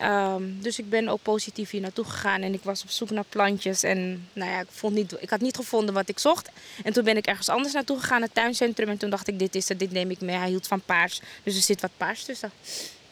Um, 0.02 0.62
dus 0.62 0.78
ik 0.78 0.90
ben 0.90 1.08
ook 1.08 1.22
positief 1.22 1.70
hier 1.70 1.80
naartoe 1.80 2.04
gegaan 2.04 2.42
en 2.42 2.52
ik 2.52 2.62
was 2.62 2.82
op 2.82 2.90
zoek 2.90 3.10
naar 3.10 3.24
plantjes. 3.28 3.82
En 3.82 4.28
nou 4.32 4.50
ja, 4.50 4.60
ik, 4.60 4.68
vond 4.70 4.94
niet, 4.94 5.16
ik 5.20 5.30
had 5.30 5.40
niet 5.40 5.56
gevonden 5.56 5.94
wat 5.94 6.08
ik 6.08 6.18
zocht. 6.18 6.50
En 6.84 6.92
toen 6.92 7.04
ben 7.04 7.16
ik 7.16 7.26
ergens 7.26 7.48
anders 7.48 7.74
naartoe 7.74 7.98
gegaan, 7.98 8.22
het 8.22 8.34
tuincentrum. 8.34 8.88
En 8.88 8.98
toen 8.98 9.10
dacht 9.10 9.28
ik, 9.28 9.38
dit 9.38 9.54
is 9.54 9.68
het, 9.68 9.78
dit 9.78 9.92
neem 9.92 10.10
ik 10.10 10.20
mee. 10.20 10.36
Hij 10.36 10.48
hield 10.48 10.66
van 10.66 10.80
paars, 10.80 11.20
dus 11.42 11.56
er 11.56 11.62
zit 11.62 11.80
wat 11.80 11.90
paars 11.96 12.24
tussen. 12.24 12.50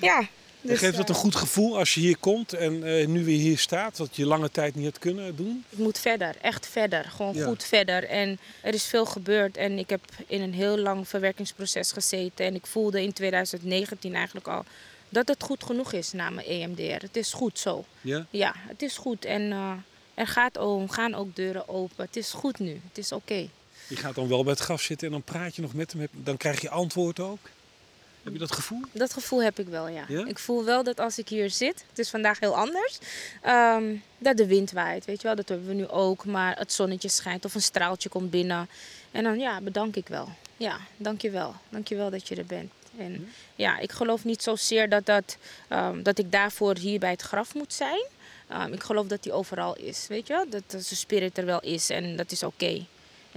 ja, 0.00 0.28
dus, 0.68 0.78
geeft 0.78 0.96
dat 0.96 1.08
een 1.08 1.14
goed 1.14 1.34
gevoel 1.34 1.78
als 1.78 1.94
je 1.94 2.00
hier 2.00 2.16
komt 2.16 2.52
en 2.52 2.86
uh, 2.86 3.06
nu 3.06 3.24
weer 3.24 3.38
hier 3.38 3.58
staat, 3.58 3.98
wat 3.98 4.16
je 4.16 4.26
lange 4.26 4.50
tijd 4.50 4.74
niet 4.74 4.84
had 4.84 4.98
kunnen 4.98 5.36
doen? 5.36 5.64
Ik 5.68 5.78
moet 5.78 5.98
verder, 5.98 6.34
echt 6.40 6.66
verder, 6.66 7.04
gewoon 7.04 7.34
ja. 7.34 7.46
goed 7.46 7.64
verder. 7.64 8.04
En 8.04 8.38
er 8.60 8.74
is 8.74 8.84
veel 8.84 9.06
gebeurd 9.06 9.56
en 9.56 9.78
ik 9.78 9.90
heb 9.90 10.00
in 10.26 10.42
een 10.42 10.54
heel 10.54 10.78
lang 10.78 11.08
verwerkingsproces 11.08 11.92
gezeten. 11.92 12.46
En 12.46 12.54
ik 12.54 12.66
voelde 12.66 13.02
in 13.02 13.12
2019 13.12 14.14
eigenlijk 14.14 14.48
al 14.48 14.64
dat 15.08 15.28
het 15.28 15.42
goed 15.42 15.64
genoeg 15.64 15.92
is 15.92 16.12
na 16.12 16.30
mijn 16.30 16.46
EMDR. 16.46 17.02
Het 17.02 17.16
is 17.16 17.32
goed 17.32 17.58
zo. 17.58 17.84
Ja? 18.00 18.26
Ja, 18.30 18.54
het 18.56 18.82
is 18.82 18.96
goed. 18.96 19.24
En 19.24 19.42
uh, 19.42 19.72
er 20.14 20.26
gaat 20.26 20.58
om, 20.58 20.90
gaan 20.90 21.14
ook 21.14 21.36
deuren 21.36 21.68
open. 21.68 22.04
Het 22.04 22.16
is 22.16 22.32
goed 22.32 22.58
nu, 22.58 22.80
het 22.88 22.98
is 22.98 23.12
oké. 23.12 23.32
Okay. 23.32 23.50
Je 23.88 23.96
gaat 23.96 24.14
dan 24.14 24.28
wel 24.28 24.42
bij 24.42 24.52
het 24.52 24.62
graf 24.62 24.82
zitten 24.82 25.06
en 25.06 25.12
dan 25.12 25.22
praat 25.22 25.56
je 25.56 25.62
nog 25.62 25.74
met 25.74 25.92
hem. 25.92 26.08
Dan 26.12 26.36
krijg 26.36 26.60
je 26.60 26.70
antwoord 26.70 27.20
ook? 27.20 27.38
Heb 28.28 28.40
je 28.40 28.46
dat 28.46 28.56
gevoel? 28.56 28.80
Dat 28.92 29.12
gevoel 29.12 29.42
heb 29.42 29.58
ik 29.58 29.66
wel, 29.66 29.88
ja. 29.88 30.04
ja? 30.08 30.26
Ik 30.26 30.38
voel 30.38 30.64
wel 30.64 30.82
dat 30.82 31.00
als 31.00 31.18
ik 31.18 31.28
hier 31.28 31.50
zit, 31.50 31.84
het 31.88 31.98
is 31.98 32.10
vandaag 32.10 32.40
heel 32.40 32.56
anders, 32.56 32.98
um, 33.46 34.02
dat 34.18 34.36
de 34.36 34.46
wind 34.46 34.72
waait, 34.72 35.04
weet 35.04 35.20
je 35.20 35.26
wel. 35.26 35.36
Dat 35.36 35.48
hebben 35.48 35.66
we 35.66 35.74
nu 35.74 35.88
ook, 35.88 36.24
maar 36.24 36.58
het 36.58 36.72
zonnetje 36.72 37.08
schijnt 37.08 37.44
of 37.44 37.54
een 37.54 37.62
straaltje 37.62 38.08
komt 38.08 38.30
binnen. 38.30 38.68
En 39.10 39.22
dan, 39.22 39.38
ja, 39.38 39.60
bedank 39.60 39.96
ik 39.96 40.08
wel. 40.08 40.28
Ja, 40.56 40.78
dank 40.96 41.20
je 41.20 41.30
wel. 41.30 41.54
Dank 41.68 41.88
je 41.88 41.96
wel 41.96 42.10
dat 42.10 42.28
je 42.28 42.34
er 42.34 42.46
bent. 42.46 42.72
En 42.98 43.12
ja, 43.12 43.18
ja 43.54 43.78
ik 43.78 43.92
geloof 43.92 44.24
niet 44.24 44.42
zozeer 44.42 44.88
dat, 44.88 45.06
dat, 45.06 45.36
um, 45.68 46.02
dat 46.02 46.18
ik 46.18 46.32
daarvoor 46.32 46.76
hier 46.76 46.98
bij 46.98 47.10
het 47.10 47.22
graf 47.22 47.54
moet 47.54 47.72
zijn. 47.72 48.06
Um, 48.52 48.72
ik 48.72 48.82
geloof 48.82 49.06
dat 49.06 49.22
die 49.22 49.32
overal 49.32 49.76
is, 49.76 50.06
weet 50.08 50.26
je 50.26 50.32
wel. 50.32 50.48
Dat, 50.48 50.62
dat 50.66 50.88
de 50.88 50.94
spirit 50.94 51.38
er 51.38 51.44
wel 51.44 51.60
is 51.60 51.90
en 51.90 52.16
dat 52.16 52.30
is 52.30 52.42
oké. 52.42 52.64
Okay. 52.64 52.86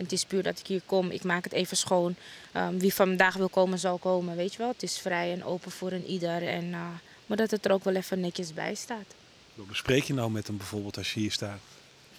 En 0.01 0.07
het 0.07 0.15
is 0.15 0.25
puur 0.25 0.43
dat 0.43 0.59
ik 0.59 0.67
hier 0.67 0.81
kom. 0.85 1.11
Ik 1.11 1.23
maak 1.23 1.43
het 1.43 1.53
even 1.53 1.77
schoon. 1.77 2.15
Um, 2.55 2.79
wie 2.79 2.93
vandaag 2.93 3.35
wil 3.35 3.49
komen, 3.49 3.79
zal 3.79 3.97
komen. 3.97 4.35
Weet 4.35 4.51
je 4.51 4.57
wel, 4.57 4.67
het 4.67 4.83
is 4.83 4.99
vrij 4.99 5.31
en 5.31 5.43
open 5.43 5.71
voor 5.71 5.91
een 5.91 6.05
ieder. 6.05 6.47
En, 6.47 6.65
uh, 6.65 6.79
maar 7.25 7.37
dat 7.37 7.51
het 7.51 7.65
er 7.65 7.71
ook 7.71 7.83
wel 7.83 7.95
even 7.95 8.19
netjes 8.19 8.53
bij 8.53 8.75
staat. 8.75 9.05
Wat 9.53 9.67
bespreek 9.67 10.03
je 10.03 10.13
nou 10.13 10.31
met 10.31 10.47
hem 10.47 10.57
bijvoorbeeld 10.57 10.97
als 10.97 11.13
je 11.13 11.19
hier 11.19 11.31
staat? 11.31 11.59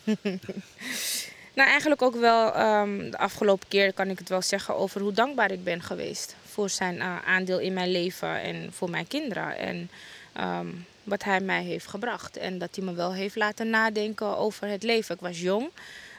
nou, 1.59 1.69
eigenlijk 1.69 2.03
ook 2.03 2.15
wel 2.15 2.61
um, 2.61 3.11
de 3.11 3.19
afgelopen 3.19 3.69
keer 3.69 3.93
kan 3.93 4.09
ik 4.09 4.19
het 4.19 4.29
wel 4.29 4.43
zeggen 4.43 4.77
over 4.77 5.01
hoe 5.01 5.13
dankbaar 5.13 5.51
ik 5.51 5.65
ben 5.65 5.83
geweest. 5.83 6.37
Voor 6.47 6.71
zijn 6.71 6.97
uh, 6.97 7.17
aandeel 7.27 7.59
in 7.59 7.73
mijn 7.73 7.91
leven 7.91 8.41
en 8.41 8.73
voor 8.73 8.91
mijn 8.91 9.07
kinderen. 9.07 9.57
En 9.57 9.91
um, 10.41 10.87
wat 11.05 11.25
hij 11.25 11.41
mij 11.41 11.63
heeft 11.63 11.87
gebracht. 11.87 12.37
En 12.37 12.59
dat 12.59 12.77
hij 12.77 12.85
me 12.85 12.93
wel 12.93 13.13
heeft 13.13 13.37
laten 13.37 13.71
nadenken 13.71 14.37
over 14.37 14.69
het 14.69 14.83
leven. 14.83 15.15
Ik 15.15 15.21
was 15.21 15.41
jong. 15.41 15.71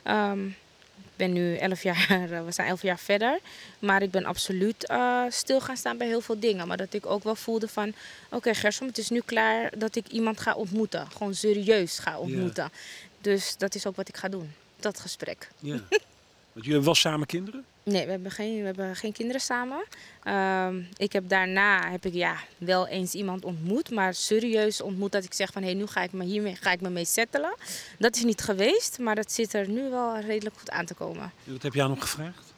Um, 0.07 0.55
ik 0.97 1.15
ben 1.15 1.33
nu 1.33 1.55
elf 1.55 1.83
jaar, 1.83 2.27
we 2.45 2.51
zijn 2.51 2.67
elf 2.67 2.81
jaar 2.81 2.99
verder. 2.99 3.39
Maar 3.79 4.01
ik 4.01 4.11
ben 4.11 4.25
absoluut 4.25 4.89
uh, 4.91 5.23
stil 5.29 5.61
gaan 5.61 5.77
staan 5.77 5.97
bij 5.97 6.07
heel 6.07 6.21
veel 6.21 6.39
dingen. 6.39 6.67
Maar 6.67 6.77
dat 6.77 6.93
ik 6.93 7.05
ook 7.05 7.23
wel 7.23 7.35
voelde 7.35 7.67
van, 7.67 7.87
oké 7.87 8.35
okay, 8.35 8.55
Gersom, 8.55 8.87
het 8.87 8.97
is 8.97 9.09
nu 9.09 9.21
klaar 9.25 9.77
dat 9.77 9.95
ik 9.95 10.07
iemand 10.07 10.39
ga 10.39 10.53
ontmoeten. 10.53 11.07
Gewoon 11.11 11.35
serieus 11.35 11.99
ga 11.99 12.17
ontmoeten. 12.17 12.63
Ja. 12.63 12.77
Dus 13.21 13.57
dat 13.57 13.75
is 13.75 13.85
ook 13.85 13.95
wat 13.95 14.07
ik 14.07 14.17
ga 14.17 14.29
doen, 14.29 14.53
dat 14.79 14.99
gesprek. 14.99 15.47
Ja. 15.59 15.79
Want 16.53 16.65
jullie 16.65 16.71
hebben 16.71 16.85
wel 16.85 16.95
samen 16.95 17.27
kinderen? 17.27 17.65
Nee, 17.83 18.05
we 18.05 18.11
hebben 18.11 18.31
geen, 18.31 18.59
we 18.59 18.65
hebben 18.65 18.95
geen 18.95 19.11
kinderen 19.11 19.41
samen. 19.41 19.85
Um, 20.27 20.87
ik 20.97 21.13
heb 21.13 21.29
daarna 21.29 21.91
heb 21.91 22.05
ik 22.05 22.13
ja, 22.13 22.35
wel 22.57 22.87
eens 22.87 23.13
iemand 23.13 23.45
ontmoet, 23.45 23.91
maar 23.91 24.13
serieus 24.13 24.81
ontmoet 24.81 25.11
dat 25.11 25.23
ik 25.23 25.33
zeg 25.33 25.51
van 25.51 25.61
hé, 25.61 25.67
hey, 25.67 25.77
nu 25.77 25.87
ga 25.87 26.01
ik 26.01 26.11
me 26.11 26.23
hiermee 26.23 26.55
ga 26.55 26.71
ik 26.71 26.81
me 26.81 26.89
mee 26.89 27.05
settelen. 27.05 27.55
Dat 27.99 28.15
is 28.15 28.23
niet 28.23 28.41
geweest, 28.41 28.99
maar 28.99 29.15
dat 29.15 29.31
zit 29.31 29.53
er 29.53 29.69
nu 29.69 29.89
wel 29.89 30.19
redelijk 30.19 30.55
goed 30.59 30.69
aan 30.69 30.85
te 30.85 30.93
komen. 30.93 31.31
En 31.45 31.51
wat 31.51 31.61
heb 31.61 31.73
je 31.73 31.81
aan 31.81 31.91
hem 31.91 31.99
gevraagd? 31.99 32.53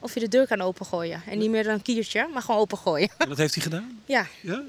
Of 0.00 0.14
je 0.14 0.20
de 0.20 0.28
deur 0.28 0.46
kan 0.46 0.60
opengooien. 0.60 1.22
En 1.26 1.38
niet 1.38 1.50
meer 1.50 1.68
een 1.68 1.82
kiertje, 1.82 2.28
maar 2.32 2.42
gewoon 2.42 2.60
opengooien. 2.60 3.08
En 3.18 3.28
dat 3.28 3.38
heeft 3.38 3.54
hij 3.54 3.62
gedaan? 3.62 4.00
Ja. 4.06 4.26
ja? 4.40 4.62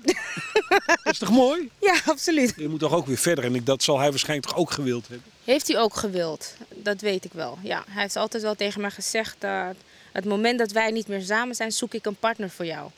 dat 1.04 1.14
is 1.14 1.18
toch 1.18 1.30
mooi? 1.32 1.70
Ja, 1.82 1.96
absoluut. 2.06 2.54
Je 2.58 2.68
moet 2.68 2.80
toch 2.80 2.94
ook 2.94 3.06
weer 3.06 3.18
verder. 3.18 3.44
En 3.44 3.64
dat 3.64 3.84
zal 3.84 4.00
hij 4.00 4.10
waarschijnlijk 4.10 4.48
toch 4.48 4.58
ook 4.58 4.72
gewild 4.72 5.08
hebben? 5.08 5.32
Heeft 5.50 5.68
hij 5.68 5.80
ook 5.80 5.96
gewild. 5.96 6.56
Dat 6.76 7.02
weet 7.02 7.26
ik 7.26 7.34
wel. 7.34 7.58
Ja, 7.62 7.84
hij 7.90 8.02
heeft 8.02 8.16
altijd 8.16 8.44
wel 8.44 8.56
tegen 8.56 8.82
me 8.82 8.90
gezegd 8.90 9.36
dat 9.40 9.76
het 10.12 10.26
moment 10.26 10.60
dat 10.60 10.72
wij 10.72 10.92
niet 10.92 11.08
meer 11.08 11.22
samen 11.22 11.56
zijn, 11.56 11.72
zoek 11.72 11.94
ik 11.94 12.06
een 12.06 12.16
partner 12.16 12.50
voor 12.50 12.66
jou. 12.66 12.90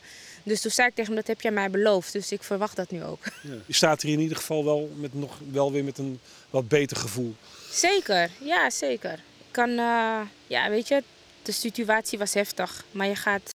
Dus 0.42 0.60
toen 0.60 0.70
zei 0.70 0.88
ik 0.88 0.94
tegen 0.94 1.12
hem, 1.12 1.20
dat 1.20 1.30
heb 1.30 1.40
jij 1.40 1.50
mij 1.50 1.70
beloofd. 1.70 2.12
Dus 2.12 2.32
ik 2.32 2.42
verwacht 2.42 2.76
dat 2.76 2.90
nu 2.90 3.04
ook. 3.04 3.20
Ja. 3.42 3.54
Je 3.66 3.72
staat 3.72 4.02
hier 4.02 4.12
in 4.12 4.20
ieder 4.20 4.36
geval 4.36 4.64
wel, 4.64 4.90
met 4.96 5.14
nog, 5.14 5.38
wel 5.50 5.72
weer 5.72 5.84
met 5.84 5.98
een 5.98 6.20
wat 6.50 6.68
beter 6.68 6.96
gevoel. 6.96 7.34
Zeker, 7.70 8.30
ja 8.40 8.70
zeker. 8.70 9.12
Ik 9.12 9.50
kan, 9.50 9.70
uh, 9.70 10.20
ja 10.46 10.68
weet 10.68 10.88
je, 10.88 11.02
de 11.42 11.52
situatie 11.52 12.18
was 12.18 12.34
heftig. 12.34 12.84
Maar 12.90 13.06
je 13.06 13.16
gaat 13.16 13.50